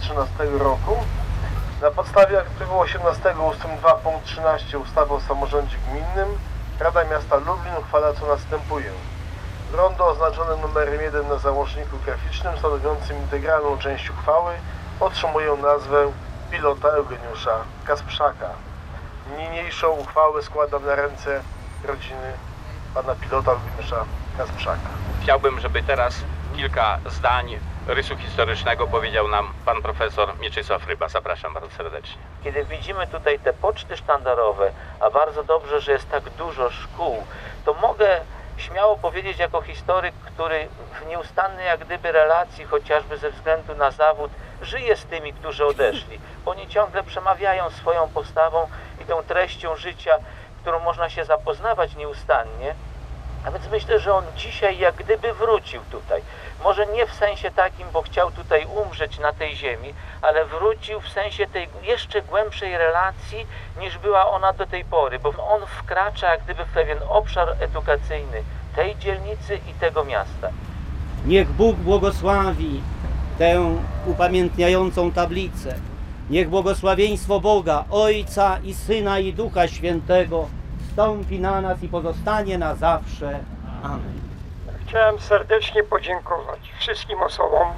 2013 0.00 0.58
roku 0.58 0.96
na 1.82 1.90
podstawie 1.90 2.38
artykułu 2.38 2.80
18 2.80 3.34
ust. 3.38 3.60
2 3.80 3.94
punkt 3.94 4.24
13 4.24 4.78
ustawy 4.78 5.14
o 5.14 5.20
samorządzie 5.20 5.76
gminnym 5.88 6.38
Rada 6.80 7.04
Miasta 7.04 7.36
Lublin 7.36 7.74
uchwala 7.80 8.12
co 8.12 8.26
następuje. 8.26 8.90
Rondo 9.72 10.06
oznaczone 10.06 10.56
numerem 10.56 11.00
1 11.00 11.28
na 11.28 11.38
załączniku 11.38 11.98
graficznym 12.04 12.58
stanowiącym 12.58 13.16
integralną 13.16 13.78
część 13.78 14.10
uchwały 14.10 14.52
otrzymują 15.00 15.56
nazwę 15.56 16.12
pilota 16.50 16.88
Eugeniusza 16.88 17.56
Kasprzaka. 17.84 18.48
Niniejszą 19.38 19.90
uchwałę 19.90 20.42
składam 20.42 20.86
na 20.86 20.94
ręce 20.94 21.42
rodziny 21.84 22.32
pana 22.94 23.14
pilota 23.14 23.52
Eugeniusza 23.52 24.04
Kasprzaka. 24.38 24.88
Chciałbym, 25.22 25.60
żeby 25.60 25.82
teraz 25.82 26.14
kilka 26.56 26.98
zdań 27.06 27.58
rysu 27.86 28.16
historycznego 28.16 28.86
powiedział 28.86 29.28
nam 29.28 29.49
pan 29.64 29.82
profesor 29.82 30.38
Mieczysław 30.38 30.86
Ryba. 30.86 31.08
Zapraszam 31.08 31.54
bardzo 31.54 31.70
serdecznie. 31.70 32.22
Kiedy 32.44 32.64
widzimy 32.64 33.06
tutaj 33.06 33.38
te 33.38 33.52
poczty 33.52 33.96
sztandarowe, 33.96 34.72
a 35.00 35.10
bardzo 35.10 35.44
dobrze, 35.44 35.80
że 35.80 35.92
jest 35.92 36.10
tak 36.10 36.30
dużo 36.30 36.70
szkół, 36.70 37.24
to 37.64 37.74
mogę 37.74 38.20
śmiało 38.56 38.96
powiedzieć 38.96 39.38
jako 39.38 39.62
historyk, 39.62 40.14
który 40.14 40.68
w 41.00 41.06
nieustannej 41.06 41.66
jak 41.66 41.84
gdyby 41.84 42.12
relacji, 42.12 42.64
chociażby 42.64 43.16
ze 43.16 43.30
względu 43.30 43.74
na 43.74 43.90
zawód, 43.90 44.30
żyje 44.62 44.96
z 44.96 45.04
tymi, 45.04 45.32
którzy 45.32 45.66
odeszli. 45.66 46.20
Oni 46.46 46.68
ciągle 46.68 47.02
przemawiają 47.02 47.70
swoją 47.70 48.08
postawą 48.08 48.68
i 49.02 49.04
tą 49.04 49.22
treścią 49.22 49.76
życia, 49.76 50.18
którą 50.62 50.78
można 50.78 51.10
się 51.10 51.24
zapoznawać 51.24 51.96
nieustannie. 51.96 52.74
A 53.46 53.50
więc 53.50 53.68
myślę, 53.68 53.98
że 53.98 54.14
on 54.14 54.24
dzisiaj 54.36 54.78
jak 54.78 54.94
gdyby 54.94 55.32
wrócił 55.32 55.82
tutaj. 55.90 56.22
Może 56.64 56.86
nie 56.86 57.06
w 57.06 57.14
sensie 57.14 57.50
takim, 57.50 57.86
bo 57.92 58.02
chciał 58.02 58.30
tutaj 58.30 58.66
umrzeć 58.84 59.18
na 59.18 59.32
tej 59.32 59.56
ziemi, 59.56 59.94
ale 60.22 60.44
wrócił 60.44 61.00
w 61.00 61.08
sensie 61.08 61.46
tej 61.46 61.68
jeszcze 61.82 62.22
głębszej 62.22 62.78
relacji, 62.78 63.46
niż 63.80 63.98
była 63.98 64.30
ona 64.30 64.52
do 64.52 64.66
tej 64.66 64.84
pory, 64.84 65.18
bo 65.18 65.28
on 65.28 65.66
wkracza 65.66 66.36
gdyby 66.36 66.64
w 66.64 66.68
pewien 66.68 66.98
obszar 67.08 67.56
edukacyjny 67.60 68.42
tej 68.76 68.96
dzielnicy 68.96 69.56
i 69.56 69.74
tego 69.80 70.04
miasta. 70.04 70.50
Niech 71.26 71.48
Bóg 71.48 71.76
błogosławi 71.76 72.82
tę 73.38 73.76
upamiętniającą 74.06 75.12
tablicę. 75.12 75.74
Niech 76.30 76.48
błogosławieństwo 76.48 77.40
Boga, 77.40 77.84
Ojca 77.90 78.58
i 78.64 78.74
Syna 78.74 79.18
i 79.18 79.32
Ducha 79.32 79.68
Świętego 79.68 80.48
stąpi 80.92 81.40
na 81.40 81.60
nas 81.60 81.82
i 81.82 81.88
pozostanie 81.88 82.58
na 82.58 82.74
zawsze. 82.74 83.40
Amen. 83.82 84.29
Chciałem 84.90 85.18
serdecznie 85.18 85.82
podziękować 85.82 86.72
wszystkim 86.78 87.22
osobom, 87.22 87.72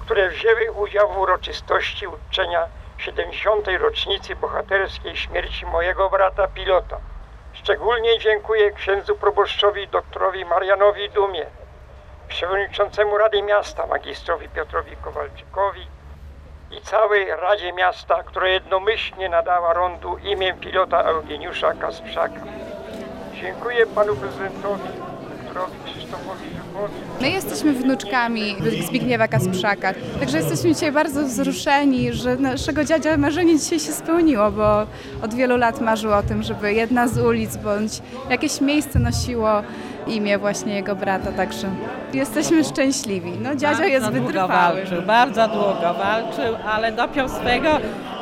które 0.00 0.28
wzięły 0.28 0.72
udział 0.72 1.12
w 1.12 1.18
uroczystości 1.18 2.06
uczczenia 2.06 2.66
70. 2.96 3.68
rocznicy 3.80 4.36
bohaterskiej 4.36 5.16
śmierci 5.16 5.66
mojego 5.66 6.10
brata 6.10 6.48
pilota. 6.48 6.96
Szczególnie 7.52 8.18
dziękuję 8.18 8.72
księdzu 8.72 9.16
proboszczowi 9.16 9.88
doktorowi 9.88 10.44
Marianowi 10.44 11.10
Dumie, 11.10 11.46
przewodniczącemu 12.28 13.18
Rady 13.18 13.42
Miasta 13.42 13.86
magistrowi 13.86 14.48
Piotrowi 14.48 14.96
Kowalczykowi 14.96 15.86
i 16.70 16.80
całej 16.80 17.26
Radzie 17.26 17.72
Miasta, 17.72 18.22
która 18.22 18.48
jednomyślnie 18.48 19.28
nadała 19.28 19.72
rondu 19.72 20.16
imię 20.16 20.54
pilota 20.54 21.02
Eugeniusza 21.02 21.74
Kasprzaka. 21.74 22.40
Dziękuję 23.34 23.86
panu 23.86 24.16
prezydentowi. 24.16 25.07
My 27.20 27.30
jesteśmy 27.30 27.72
wnuczkami 27.72 28.56
Zbigniewa 28.86 29.28
Kasprzaka, 29.28 29.94
także 30.20 30.38
jesteśmy 30.38 30.74
dzisiaj 30.74 30.92
bardzo 30.92 31.24
wzruszeni, 31.24 32.12
że 32.12 32.36
naszego 32.36 32.84
dziadzia 32.84 33.16
marzenie 33.16 33.58
dzisiaj 33.58 33.80
się 33.80 33.92
spełniło, 33.92 34.50
bo 34.50 34.86
od 35.22 35.34
wielu 35.34 35.56
lat 35.56 35.80
marzył 35.80 36.12
o 36.12 36.22
tym, 36.22 36.42
żeby 36.42 36.72
jedna 36.72 37.08
z 37.08 37.18
ulic 37.18 37.56
bądź 37.56 37.92
jakieś 38.30 38.60
miejsce 38.60 38.98
nosiło 38.98 39.62
imię 40.06 40.38
właśnie 40.38 40.74
jego 40.74 40.96
brata, 40.96 41.32
także 41.32 41.70
jesteśmy 42.14 42.64
szczęśliwi. 42.64 43.32
No 43.42 43.56
dziadzia 43.56 43.68
bardzo 43.78 43.84
jest 43.84 44.06
długo 44.06 44.26
wytrwały. 44.26 44.74
walczył, 44.74 45.02
bardzo 45.02 45.48
długo 45.48 45.94
walczył, 45.98 46.56
ale 46.68 46.92
dopiął 46.92 47.28
swego 47.28 47.68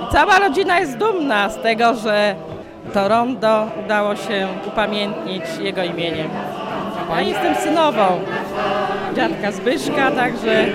i 0.03 0.13
cała 0.13 0.39
rodzina 0.39 0.81
jest 0.81 0.97
dumna 0.97 1.49
z 1.49 1.63
tego, 1.63 1.95
że 1.95 2.35
to 2.93 3.09
rondo 3.09 3.67
udało 3.85 4.17
się 4.17 4.49
upamiętnić 4.67 5.43
jego 5.61 5.83
imieniem. 5.83 6.29
Ja 7.11 7.21
jestem 7.21 7.55
synową 7.55 8.21
dziadka 9.15 9.53
Zbyszka, 9.53 10.11
także 10.11 10.67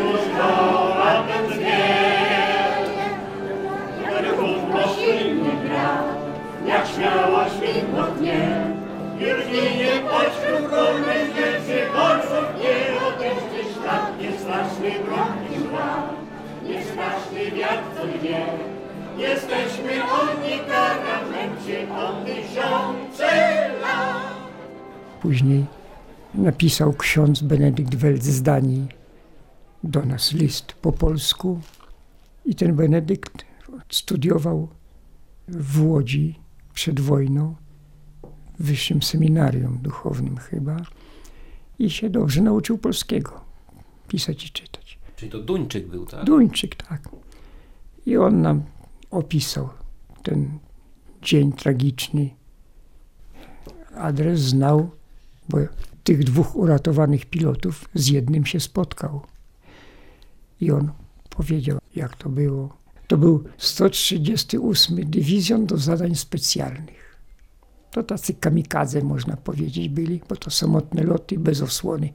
Jak 6.67 6.87
śmiała 6.87 7.45
śmigło 7.49 8.03
dnie, 8.03 8.61
już 9.19 9.45
ginie 9.45 9.91
pośród 10.09 10.71
rolnych 10.71 11.35
rzeczy, 11.35 11.91
ojców 11.91 12.45
nie 12.59 13.07
odejście 13.07 13.73
ślad, 13.73 14.21
nie 14.21 14.31
straszny 14.39 14.89
mrok 14.89 15.33
i 15.55 15.59
mrak, 15.59 16.03
nie 16.63 16.83
straszny 16.83 17.51
wiatr, 17.51 17.83
co 17.97 18.19
dnie. 18.19 18.45
Jesteśmy 19.17 20.03
od 20.03 20.49
nikaramencie 20.49 21.93
od 21.93 22.25
tysiące 22.25 23.57
lat. 23.81 24.31
Później 25.21 25.65
napisał 26.35 26.93
ksiądz 26.93 27.41
Benedykt 27.41 27.95
Welc 27.95 28.23
z 28.23 28.41
Danii 28.41 28.87
do 29.83 30.05
nas 30.05 30.33
list 30.33 30.73
po 30.73 30.91
polsku 30.91 31.59
i 32.45 32.55
ten 32.55 32.75
Benedykt 32.75 33.45
studiował 33.89 34.67
w 35.47 35.85
Łodzi 35.85 36.39
przed 36.73 36.99
wojną 36.99 37.55
w 38.59 38.63
wyższym 38.63 39.01
seminarium 39.01 39.77
duchownym 39.81 40.37
chyba 40.37 40.77
i 41.79 41.89
się 41.89 42.09
dobrze 42.09 42.41
nauczył 42.41 42.77
polskiego, 42.77 43.41
pisać 44.07 44.45
i 44.45 44.49
czytać. 44.49 44.99
Czyli 45.15 45.31
to 45.31 45.39
Duńczyk 45.39 45.87
był, 45.87 46.05
tak? 46.05 46.25
Duńczyk, 46.25 46.75
tak. 46.75 47.09
I 48.05 48.17
on 48.17 48.41
nam 48.41 48.63
opisał 49.11 49.69
ten 50.23 50.59
dzień 51.21 51.51
tragiczny. 51.51 52.29
Adres 53.95 54.39
znał, 54.39 54.89
bo 55.49 55.57
tych 56.03 56.23
dwóch 56.23 56.55
uratowanych 56.55 57.25
pilotów 57.25 57.89
z 57.93 58.07
jednym 58.07 58.45
się 58.45 58.59
spotkał. 58.59 59.21
I 60.61 60.71
on 60.71 60.91
powiedział, 61.29 61.79
jak 61.95 62.15
to 62.15 62.29
było. 62.29 62.77
To 63.07 63.17
był 63.17 63.43
138 63.57 65.09
Dywizjon 65.09 65.65
do 65.65 65.77
Zadań 65.77 66.15
Specjalnych. 66.15 67.17
To 67.91 68.03
tacy 68.03 68.33
kamikadze, 68.33 69.01
można 69.01 69.37
powiedzieć, 69.37 69.89
byli, 69.89 70.21
bo 70.29 70.35
to 70.35 70.49
samotne 70.49 71.03
loty 71.03 71.39
bez 71.39 71.61
osłony. 71.61 72.09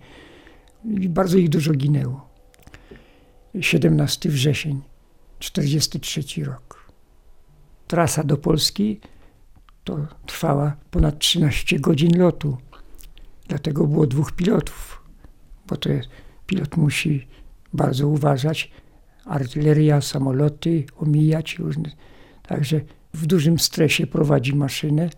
I 0.84 1.08
bardzo 1.08 1.38
ich 1.38 1.48
dużo 1.48 1.72
ginęło. 1.72 2.28
17 3.60 4.28
wrzesień, 4.28 4.82
43 5.38 6.44
rok. 6.44 6.92
Trasa 7.86 8.24
do 8.24 8.36
Polski 8.36 9.00
to 9.84 10.06
trwała 10.26 10.76
ponad 10.90 11.18
13 11.18 11.80
godzin 11.80 12.18
lotu. 12.18 12.56
Dlatego 13.48 13.86
było 13.86 14.06
dwóch 14.06 14.32
pilotów, 14.32 15.02
bo 15.68 15.76
to 15.76 15.88
jest, 15.88 16.08
pilot 16.46 16.76
musi 16.76 17.26
bardzo 17.72 18.08
uważać, 18.08 18.70
artyleria, 19.24 20.00
samoloty, 20.00 20.84
omijać 20.96 21.58
różne. 21.58 21.90
Także 22.48 22.80
w 23.14 23.26
dużym 23.26 23.58
stresie 23.58 24.06
prowadzi 24.06 24.54
maszynę. 24.54 25.10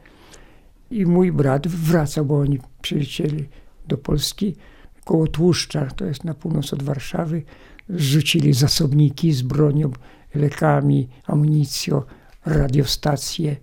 I 0.91 1.07
mój 1.07 1.33
brat 1.33 1.69
wraca, 1.69 2.25
bo 2.25 2.39
oni 2.39 2.59
przylecieli 2.83 3.49
do 3.89 3.99
Polski 3.99 4.57
koło 5.05 5.27
Tłuszcza, 5.27 5.87
to 5.87 6.05
jest 6.05 6.25
na 6.25 6.35
północ 6.35 6.73
od 6.73 6.83
Warszawy. 6.83 7.43
Zrzucili 7.89 8.53
zasobniki 8.53 9.33
z 9.33 9.43
bronią, 9.43 9.91
lekami, 10.35 11.09
amunicją, 11.27 12.03
radiostacje. 12.47 13.57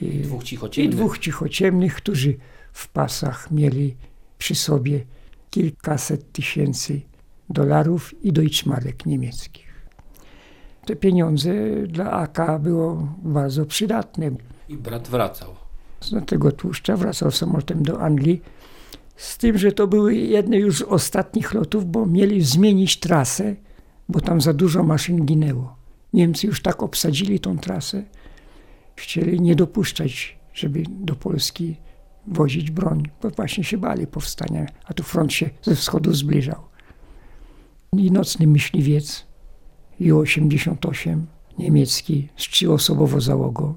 I 0.00 0.06
Dwóch 0.10 0.44
cichociemnych. 0.44 0.94
I 0.94 0.96
dwóch 0.96 1.18
cichociemnych, 1.18 1.94
którzy 1.94 2.36
w 2.74 2.88
pasach 2.88 3.50
mieli 3.50 3.96
przy 4.38 4.54
sobie 4.54 5.04
kilkaset 5.50 6.32
tysięcy 6.32 7.00
dolarów 7.50 8.24
i 8.24 8.32
deutschmarek 8.32 9.06
niemieckich. 9.06 9.88
Te 10.86 10.96
pieniądze 10.96 11.52
dla 11.86 12.10
AK 12.10 12.38
było 12.60 13.08
bardzo 13.22 13.66
przydatne. 13.66 14.30
I 14.68 14.76
brat 14.76 15.08
wracał. 15.08 15.54
Z 16.00 16.26
tego 16.26 16.52
tłuszcza 16.52 16.96
wracał 16.96 17.30
samolotem 17.30 17.82
do 17.82 18.00
Anglii, 18.00 18.42
z 19.16 19.38
tym, 19.38 19.58
że 19.58 19.72
to 19.72 19.86
były 19.86 20.14
jedne 20.14 20.58
już 20.58 20.78
z 20.78 20.82
ostatnich 20.82 21.54
lotów, 21.54 21.90
bo 21.90 22.06
mieli 22.06 22.42
zmienić 22.42 23.00
trasę, 23.00 23.56
bo 24.08 24.20
tam 24.20 24.40
za 24.40 24.52
dużo 24.52 24.82
maszyn 24.82 25.26
ginęło. 25.26 25.76
Niemcy 26.12 26.46
już 26.46 26.62
tak 26.62 26.82
obsadzili 26.82 27.40
tą 27.40 27.58
trasę, 27.58 28.02
chcieli 28.96 29.40
nie 29.40 29.54
dopuszczać, 29.54 30.38
żeby 30.54 30.82
do 30.88 31.14
Polski 31.14 31.76
wozić 32.26 32.70
broń, 32.70 33.02
bo 33.22 33.30
właśnie 33.30 33.64
się 33.64 33.78
bali 33.78 34.06
powstania, 34.06 34.66
a 34.84 34.94
tu 34.94 35.02
front 35.02 35.32
się 35.32 35.50
ze 35.62 35.74
wschodu 35.74 36.14
zbliżał. 36.14 36.60
I 37.92 38.10
nocny 38.10 38.46
myśliwiec 38.46 39.26
Ju-88, 40.00 41.20
niemiecki, 41.58 42.28
z 42.36 42.42
trzyosobową 42.42 43.20
załogą, 43.20 43.74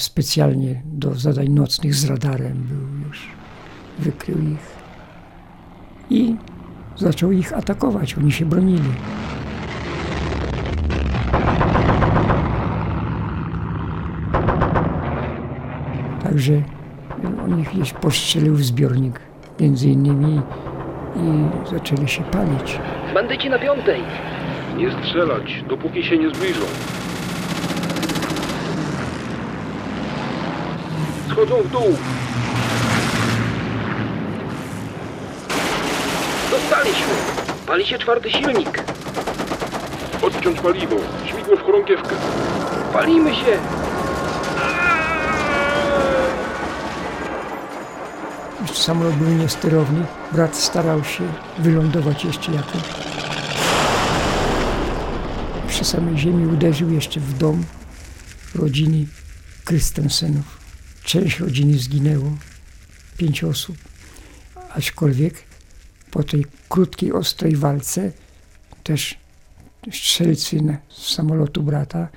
specjalnie 0.00 0.82
do 0.84 1.14
zadań 1.14 1.48
nocnych 1.48 1.94
z 1.94 2.04
radarem 2.04 2.62
był 2.62 3.08
już, 3.08 3.28
wykrył 3.98 4.38
ich 4.42 4.80
i 6.10 6.36
zaczął 6.96 7.32
ich 7.32 7.52
atakować, 7.52 8.18
oni 8.18 8.32
się 8.32 8.46
bronili. 8.46 8.90
Także 16.22 16.62
on 17.44 17.60
ich 17.60 17.70
gdzieś 17.72 17.92
postrzelił 17.92 18.54
w 18.54 18.62
zbiornik, 18.64 19.20
między 19.60 19.88
innymi 19.88 20.42
i 21.16 21.44
zaczęli 21.70 22.08
się 22.08 22.22
palić. 22.22 22.78
Bandyci 23.14 23.50
na 23.50 23.58
piątej. 23.58 24.02
Nie 24.76 24.90
strzelać, 24.92 25.64
dopóki 25.68 26.04
się 26.04 26.18
nie 26.18 26.28
zbliżą. 26.30 26.64
Schodzą 31.30 31.56
w 31.62 31.70
dół. 31.70 31.96
Dostaliśmy. 36.50 37.14
Pali 37.66 37.86
się 37.86 37.98
czwarty 37.98 38.30
silnik. 38.30 38.84
Odciąć 40.22 40.60
paliwo. 40.60 40.96
Śmigło 41.26 41.56
w 41.56 41.62
chorągiewkę. 41.62 42.16
Palimy 42.92 43.34
się. 43.34 43.79
Samolot 48.74 49.14
był 49.14 49.28
niesterowny. 49.28 50.06
Brat 50.32 50.56
starał 50.56 51.04
się 51.04 51.32
wylądować 51.58 52.24
jeszcze 52.24 52.52
jakoś. 52.52 52.82
Przy 55.68 55.84
samej 55.84 56.18
ziemi 56.18 56.46
uderzył 56.46 56.90
jeszcze 56.90 57.20
w 57.20 57.38
dom 57.38 57.64
rodziny 58.54 59.06
Krystensenów. 59.64 60.58
Część 61.04 61.38
rodziny 61.38 61.78
zginęło, 61.78 62.36
pięć 63.16 63.44
osób. 63.44 63.76
Aczkolwiek 64.70 65.34
po 66.10 66.22
tej 66.22 66.46
krótkiej, 66.68 67.12
ostrej 67.12 67.56
walce 67.56 68.12
też 68.82 69.18
strzelcy 69.92 70.78
z 70.88 71.14
samolotu 71.14 71.62
brata 71.62 72.08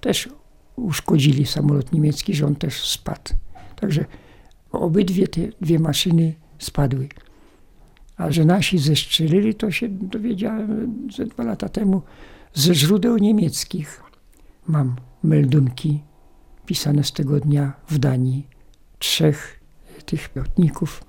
też 0.00 0.28
uszkodzili 0.76 1.46
samolot 1.46 1.92
niemiecki, 1.92 2.34
że 2.34 2.46
on 2.46 2.56
też 2.56 2.90
spadł. 2.90 3.34
Także 3.80 4.04
obydwie 4.72 5.28
te 5.28 5.40
dwie 5.60 5.78
maszyny 5.78 6.34
spadły. 6.58 7.08
A 8.16 8.30
że 8.30 8.44
nasi 8.44 8.78
zestrzelili, 8.78 9.54
to 9.54 9.70
się 9.70 9.88
dowiedziałem 9.88 11.08
ze 11.16 11.26
dwa 11.26 11.44
lata 11.44 11.68
temu 11.68 12.02
ze 12.54 12.74
źródeł 12.74 13.16
niemieckich. 13.16 14.02
Mam 14.66 14.96
meldunki 15.22 16.02
pisane 16.66 17.04
z 17.04 17.12
tego 17.12 17.40
dnia 17.40 17.72
w 17.88 17.98
Danii. 17.98 18.46
Trzech 18.98 19.60
tych 20.06 20.36
lotników, 20.36 21.04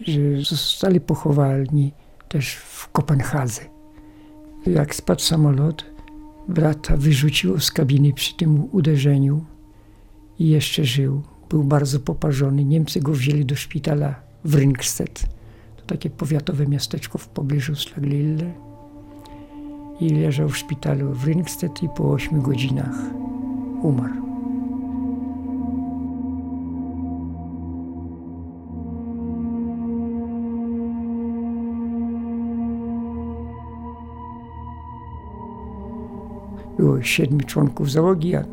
że 0.00 0.20
zostali 0.40 1.00
pochowani 1.00 1.92
też 2.28 2.54
w 2.54 2.88
Kopenhadze. 2.88 3.62
Jak 4.66 4.94
spadł 4.94 5.22
samolot, 5.22 5.84
brata 6.48 6.96
wyrzuciło 6.96 7.60
z 7.60 7.70
kabiny 7.70 8.12
przy 8.12 8.36
tym 8.36 8.68
uderzeniu 8.74 9.44
i 10.38 10.48
jeszcze 10.48 10.84
żył. 10.84 11.22
Był 11.50 11.64
bardzo 11.64 12.00
poparzony. 12.00 12.64
Niemcy 12.64 13.00
go 13.00 13.12
wzięli 13.12 13.44
do 13.44 13.56
szpitala 13.56 14.14
w 14.44 14.54
Ringsted. 14.54 15.26
To 15.76 15.82
takie 15.86 16.10
powiatowe 16.10 16.66
miasteczko 16.66 17.18
w 17.18 17.28
pobliżu 17.28 17.76
Slaglille. 17.76 18.52
I 20.00 20.10
leżał 20.10 20.48
w 20.48 20.56
szpitalu 20.56 21.12
w 21.12 21.24
Ringsted 21.24 21.82
i 21.82 21.88
po 21.88 22.10
8 22.12 22.42
godzinach 22.42 22.96
umarł. 23.82 24.28
Było 36.78 37.02
siedmiu 37.02 37.46
członków 37.46 37.90
załogi, 37.90 38.36
a 38.36 38.44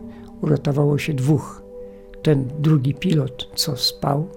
uratowało 0.42 0.98
się 0.98 1.14
dwóch. 1.14 1.65
Ten 2.26 2.48
drugi 2.60 2.94
pilot, 2.94 3.50
co 3.56 3.78
spał, 3.78 4.28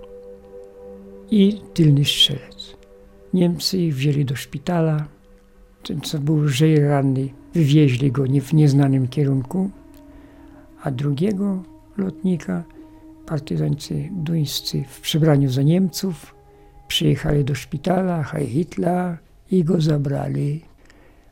i 1.30 1.60
tylny 1.74 2.04
strzelec. 2.04 2.76
Niemcy 3.34 3.78
ich 3.78 3.94
wzięli 3.94 4.24
do 4.24 4.36
szpitala. 4.36 5.08
Ten, 5.82 6.00
co 6.00 6.18
był 6.18 6.42
lżej 6.42 6.80
ranny, 6.80 7.28
wywieźli 7.54 8.12
go 8.12 8.26
nie 8.26 8.40
w 8.40 8.52
nieznanym 8.52 9.08
kierunku, 9.08 9.70
a 10.82 10.90
drugiego 10.90 11.62
lotnika 11.96 12.64
partyzańcy 13.26 14.08
duńscy 14.12 14.84
w 14.88 15.00
przebraniu 15.00 15.50
za 15.50 15.62
Niemców 15.62 16.34
przyjechali 16.88 17.44
do 17.44 17.54
szpitala 17.54 18.22
Heil 18.22 18.48
Hitler 18.48 19.18
i 19.50 19.64
go 19.64 19.80
zabrali, 19.80 20.64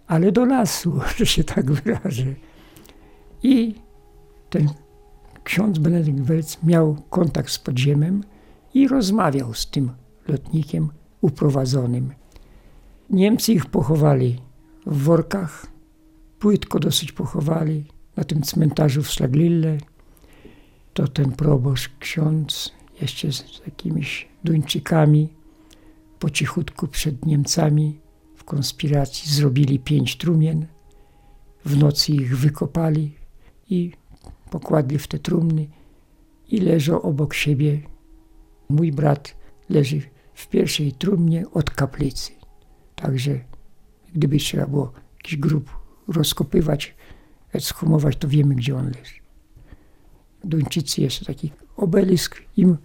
ale 0.07 0.33
do 0.33 0.45
lasu, 0.45 1.01
że 1.17 1.27
się 1.27 1.45
tak 1.45 1.73
wyrażę. 1.73 2.35
I 3.43 3.75
ten 4.51 4.69
ksiądz 5.47 5.79
Benedykt 5.79 6.21
Welc 6.21 6.63
miał 6.63 6.97
kontakt 7.11 7.51
z 7.51 7.59
podziemem 7.59 8.25
i 8.75 8.89
rozmawiał 8.89 9.55
z 9.55 9.71
tym 9.71 9.91
lotnikiem 10.29 10.91
uprowadzonym. 11.21 12.15
Niemcy 13.11 13.53
ich 13.53 13.67
pochowali 13.67 14.41
w 14.87 15.03
workach, 15.03 15.67
płytko 16.39 16.79
dosyć 16.79 17.13
pochowali 17.13 17.85
na 18.17 18.25
tym 18.25 18.43
cmentarzu 18.43 19.03
w 19.03 19.11
Slaglille. 19.11 19.79
To 20.95 21.09
ten 21.09 21.33
proboszcz 21.33 21.91
ksiądz 21.99 22.73
jeszcze 23.01 23.33
z 23.33 23.61
jakimiś 23.67 24.29
Duńczykami 24.45 25.29
po 26.19 26.31
cichutku 26.31 26.89
przed 26.89 27.27
Niemcami 27.27 27.99
w 28.37 28.45
konspiracji 28.45 29.33
zrobili 29.33 29.79
pięć 29.79 30.17
trumien. 30.17 30.67
W 31.65 31.77
nocy 31.77 32.13
ich 32.13 32.39
wykopali 32.39 33.15
i 33.71 33.93
pokładli 34.61 34.99
w 34.99 35.07
te 35.09 35.19
trumny 35.19 35.67
i 36.49 36.61
leżą 36.61 37.03
obok 37.03 37.35
siebie. 37.35 37.81
Mój 38.69 38.93
brat 38.93 39.37
leży 39.69 40.03
w 40.35 40.49
pierwszej 40.49 40.93
trumnie 40.93 41.51
od 41.51 41.71
kaplicy. 41.71 42.33
Także 42.95 43.41
gdyby 44.15 44.37
trzeba 44.39 44.67
było 44.67 44.93
jakiś 45.17 45.37
grób 45.37 45.79
rozkopywać, 46.09 46.95
ekshumować, 47.53 48.17
to 48.17 48.29
wiemy, 48.29 48.55
gdzie 48.55 48.77
on 48.77 48.87
leży. 48.87 49.15
Duńczycy 50.45 51.01
jeszcze 51.01 51.25
taki 51.25 51.53
obelisk 51.77 52.43
im 52.57 52.77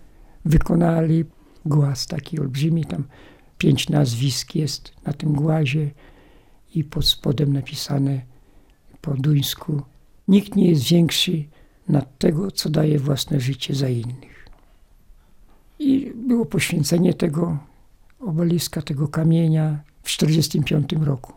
wykonali, 0.45 1.25
głaz 1.65 2.07
taki 2.07 2.39
olbrzymi, 2.39 2.85
tam 2.85 3.03
pięć 3.57 3.89
nazwisk 3.89 4.55
jest 4.55 4.93
na 5.05 5.13
tym 5.13 5.33
głazie 5.33 5.91
i 6.75 6.83
pod 6.83 7.05
spodem 7.05 7.53
napisane 7.53 8.21
po 9.01 9.13
duńsku 9.13 9.81
Nikt 10.27 10.55
nie 10.55 10.69
jest 10.69 10.83
większy 10.83 11.43
nad 11.91 12.17
tego, 12.17 12.51
co 12.51 12.69
daje 12.69 12.99
własne 12.99 13.39
życie 13.39 13.75
za 13.75 13.89
innych. 13.89 14.49
I 15.79 16.13
było 16.15 16.45
poświęcenie 16.45 17.13
tego 17.13 17.57
obeliska, 18.19 18.81
tego 18.81 19.07
kamienia 19.07 19.83
w 20.03 20.17
1945 20.17 21.07
roku. 21.07 21.33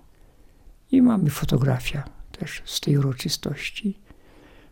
I 0.93 1.03
mamy 1.03 1.31
fotografia 1.31 2.05
też 2.39 2.63
z 2.65 2.81
tej 2.81 2.99
uroczystości. 2.99 3.99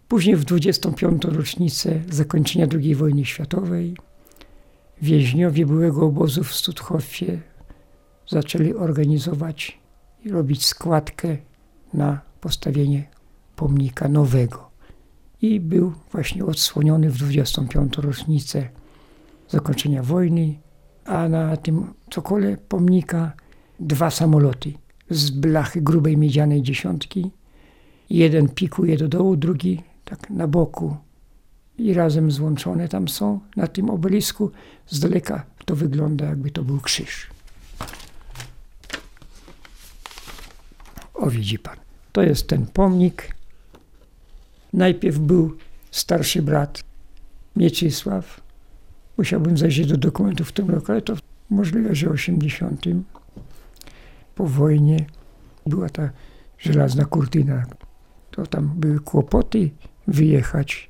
Później 0.09 0.37
w 0.37 0.45
25. 0.45 1.25
rocznicę 1.25 2.01
zakończenia 2.11 2.67
II 2.73 2.95
wojny 2.95 3.25
światowej 3.25 3.97
więźniowie 5.03 5.67
byłego 5.67 6.07
obozu 6.07 6.45
w 6.45 6.55
Stutthoffie 6.55 7.41
zaczęli 8.29 8.75
organizować 8.75 9.79
i 10.25 10.31
robić 10.31 10.67
składkę 10.67 11.37
na 11.95 12.21
postawienie 12.41 13.09
pomnika 13.57 14.09
nowego. 14.09 14.72
I 15.43 15.61
był 15.61 15.93
właśnie 16.13 16.45
odsłoniony 16.45 17.11
w 17.11 17.19
25. 17.19 17.99
rocznicę 17.99 18.69
zakończenia 19.49 20.03
wojny, 20.03 20.59
a 21.05 21.29
na 21.29 21.57
tym 21.57 21.95
cokole 22.11 22.57
pomnika 22.57 23.33
dwa 23.81 24.11
samoloty 24.11 24.73
z 25.11 25.31
blachy 25.31 25.83
grubej 25.83 26.17
miedzianej 26.17 26.63
dziesiątki. 26.63 27.31
Jeden 28.11 28.49
pikuje 28.49 28.97
do 28.97 29.09
dołu, 29.09 29.37
drugi 29.37 29.83
tak 30.05 30.31
na 30.31 30.49
boku 30.49 30.97
i 31.79 31.95
razem 31.95 32.31
złączone 32.31 32.89
tam 32.89 33.09
są 33.09 33.41
na 33.57 33.67
tym 33.67 33.91
obelisku. 33.91 34.51
Z 34.87 35.01
daleka 35.01 35.47
to 35.65 35.77
wygląda 35.77 36.25
jakby 36.25 36.51
to 36.51 36.65
był 36.65 36.81
krzyż. 36.81 37.27
O 41.15 41.31
widzi 41.31 41.59
pan, 41.59 41.77
to 42.13 42.23
jest 42.23 42.49
ten 42.49 42.67
pomnik 42.67 43.42
Najpierw 44.73 45.19
był 45.19 45.57
starszy 45.91 46.43
brat 46.43 46.85
Mieczysław. 47.57 48.41
Musiałbym 49.19 49.59
zajrzeć 49.59 49.87
do 49.87 49.97
dokumentów 49.97 50.49
w 50.49 50.53
tym 50.53 50.71
roku, 50.71 50.93
ale 50.93 51.03
to 51.03 51.15
możliwe, 51.51 51.95
że 51.95 52.09
w 52.09 52.13
80. 52.13 52.85
Po 54.35 54.47
wojnie 54.47 55.07
była 55.67 55.89
ta 55.89 56.11
żelazna 56.59 57.05
kurtyna. 57.05 57.67
To 58.31 58.47
tam 58.47 58.69
były 58.77 59.01
kłopoty 59.01 59.71
wyjechać 60.07 60.89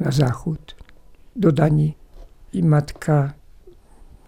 na 0.00 0.10
zachód 0.10 0.76
do 1.36 1.52
Danii 1.52 1.96
i 2.52 2.62
matka 2.62 3.32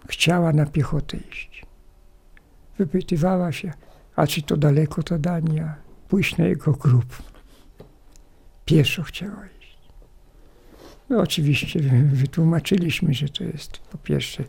chciała 0.07 0.53
na 0.53 0.65
piechotę 0.65 1.17
iść. 1.17 1.65
Wypytywała 2.77 3.51
się, 3.51 3.73
a 4.15 4.27
czy 4.27 4.41
to 4.41 4.57
daleko 4.57 5.03
ta 5.03 5.17
Dania, 5.17 5.75
pójść 6.07 6.37
na 6.37 6.45
jego 6.45 6.71
grób 6.71 7.05
pieszo 8.69 9.03
chciała 9.03 9.45
iść. 9.59 9.77
No 11.09 11.21
oczywiście 11.21 11.79
wytłumaczyliśmy, 12.03 13.13
że 13.13 13.29
to 13.29 13.43
jest 13.43 13.77
po 13.77 13.97
pierwsze 13.97 14.43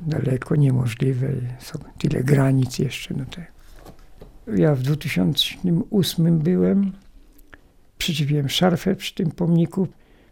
daleko, 0.00 0.56
niemożliwe. 0.56 1.28
Są 1.58 1.78
tyle 1.98 2.24
granic 2.24 2.78
jeszcze. 2.78 3.14
No 3.14 3.24
tak. 3.24 3.52
Ja 4.56 4.74
w 4.74 4.82
2008 4.82 6.38
byłem, 6.38 6.92
przydziwiłem 7.98 8.48
szarfę 8.48 8.96
przy 8.96 9.14
tym 9.14 9.30
pomniku 9.30 9.88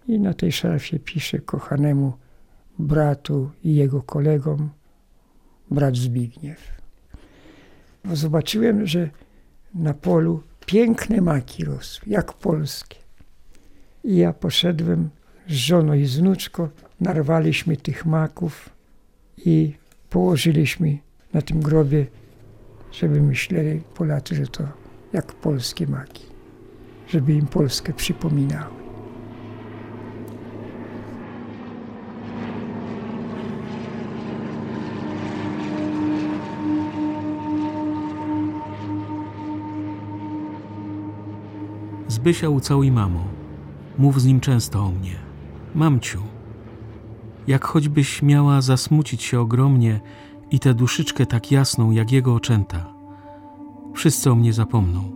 i 0.08 0.20
na 0.20 0.34
tej 0.34 0.52
szarfie 0.52 0.98
piszę 0.98 1.38
kochanemu 1.38 2.12
bratu 2.78 3.50
i 3.64 3.74
jego 3.74 4.02
kolegom, 4.02 4.70
brat 5.70 5.96
Zbigniew. 5.96 6.78
Zobaczyłem, 8.12 8.86
że 8.86 9.10
na 9.74 9.94
polu 9.94 10.42
piękne 10.68 11.20
maki 11.20 11.64
rosły, 11.64 12.02
jak 12.06 12.32
polskie. 12.32 12.96
I 14.04 14.16
ja 14.16 14.32
poszedłem 14.32 15.10
z 15.48 15.52
żoną 15.52 15.92
i 15.92 16.06
z 16.06 16.16
wnuczką, 16.16 16.68
narwaliśmy 17.00 17.76
tych 17.76 18.06
maków 18.06 18.70
i 19.36 19.74
położyliśmy 20.10 20.98
na 21.32 21.42
tym 21.42 21.60
grobie, 21.60 22.06
żeby 22.92 23.22
myśleli 23.22 23.80
Polacy, 23.94 24.34
że 24.34 24.46
to 24.46 24.64
jak 25.12 25.32
polskie 25.32 25.86
maki, 25.86 26.26
żeby 27.08 27.32
im 27.32 27.46
Polskę 27.46 27.92
przypominały. 27.92 28.77
Zbysia 42.28 42.48
ucałuj 42.48 42.92
mamo. 42.92 43.24
Mów 43.98 44.20
z 44.20 44.26
nim 44.26 44.40
często 44.40 44.84
o 44.84 44.90
mnie. 44.90 45.16
Mamciu. 45.74 46.22
Jak 47.46 47.64
choćbyś 47.64 48.22
miała 48.22 48.60
zasmucić 48.60 49.22
się 49.22 49.40
ogromnie 49.40 50.00
i 50.50 50.58
tę 50.58 50.74
duszyczkę 50.74 51.26
tak 51.26 51.52
jasną 51.52 51.90
jak 51.90 52.12
jego 52.12 52.34
oczęta. 52.34 52.94
Wszyscy 53.94 54.30
o 54.30 54.34
mnie 54.34 54.52
zapomną. 54.52 55.12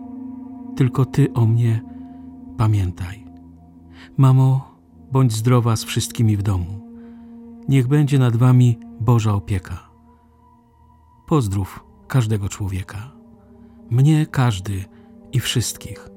Tylko 0.76 1.04
ty 1.04 1.32
o 1.32 1.46
mnie 1.46 1.82
pamiętaj. 2.56 3.24
Mamo, 4.16 4.74
bądź 5.12 5.32
zdrowa 5.32 5.76
z 5.76 5.84
wszystkimi 5.84 6.36
w 6.36 6.42
domu. 6.42 6.88
Niech 7.68 7.88
będzie 7.88 8.18
nad 8.18 8.36
wami 8.36 8.78
Boża 9.00 9.34
opieka. 9.34 9.90
Pozdrów 11.26 11.84
każdego 12.08 12.48
człowieka. 12.48 13.12
Mnie 13.90 14.26
każdy 14.26 14.84
i 15.32 15.40
wszystkich. 15.40 16.11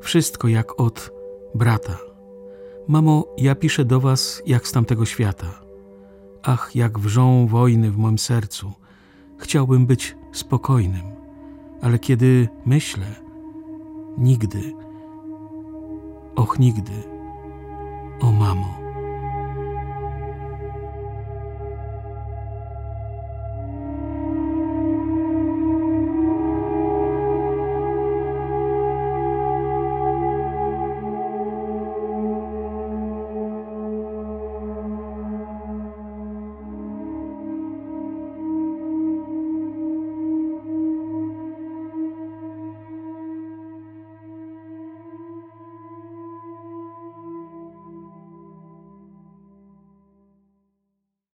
Wszystko 0.00 0.48
jak 0.48 0.80
od 0.80 1.10
brata. 1.54 1.98
Mamo, 2.88 3.24
ja 3.38 3.54
piszę 3.54 3.84
do 3.84 4.00
was 4.00 4.42
jak 4.46 4.68
z 4.68 4.72
tamtego 4.72 5.04
świata. 5.04 5.60
Ach, 6.42 6.70
jak 6.74 6.98
wrzą 6.98 7.46
wojny 7.46 7.90
w 7.90 7.98
moim 7.98 8.18
sercu. 8.18 8.72
Chciałbym 9.38 9.86
być 9.86 10.16
spokojnym, 10.32 11.02
ale 11.82 11.98
kiedy 11.98 12.48
myślę, 12.66 13.06
nigdy, 14.18 14.74
och, 16.36 16.58
nigdy 16.58 16.92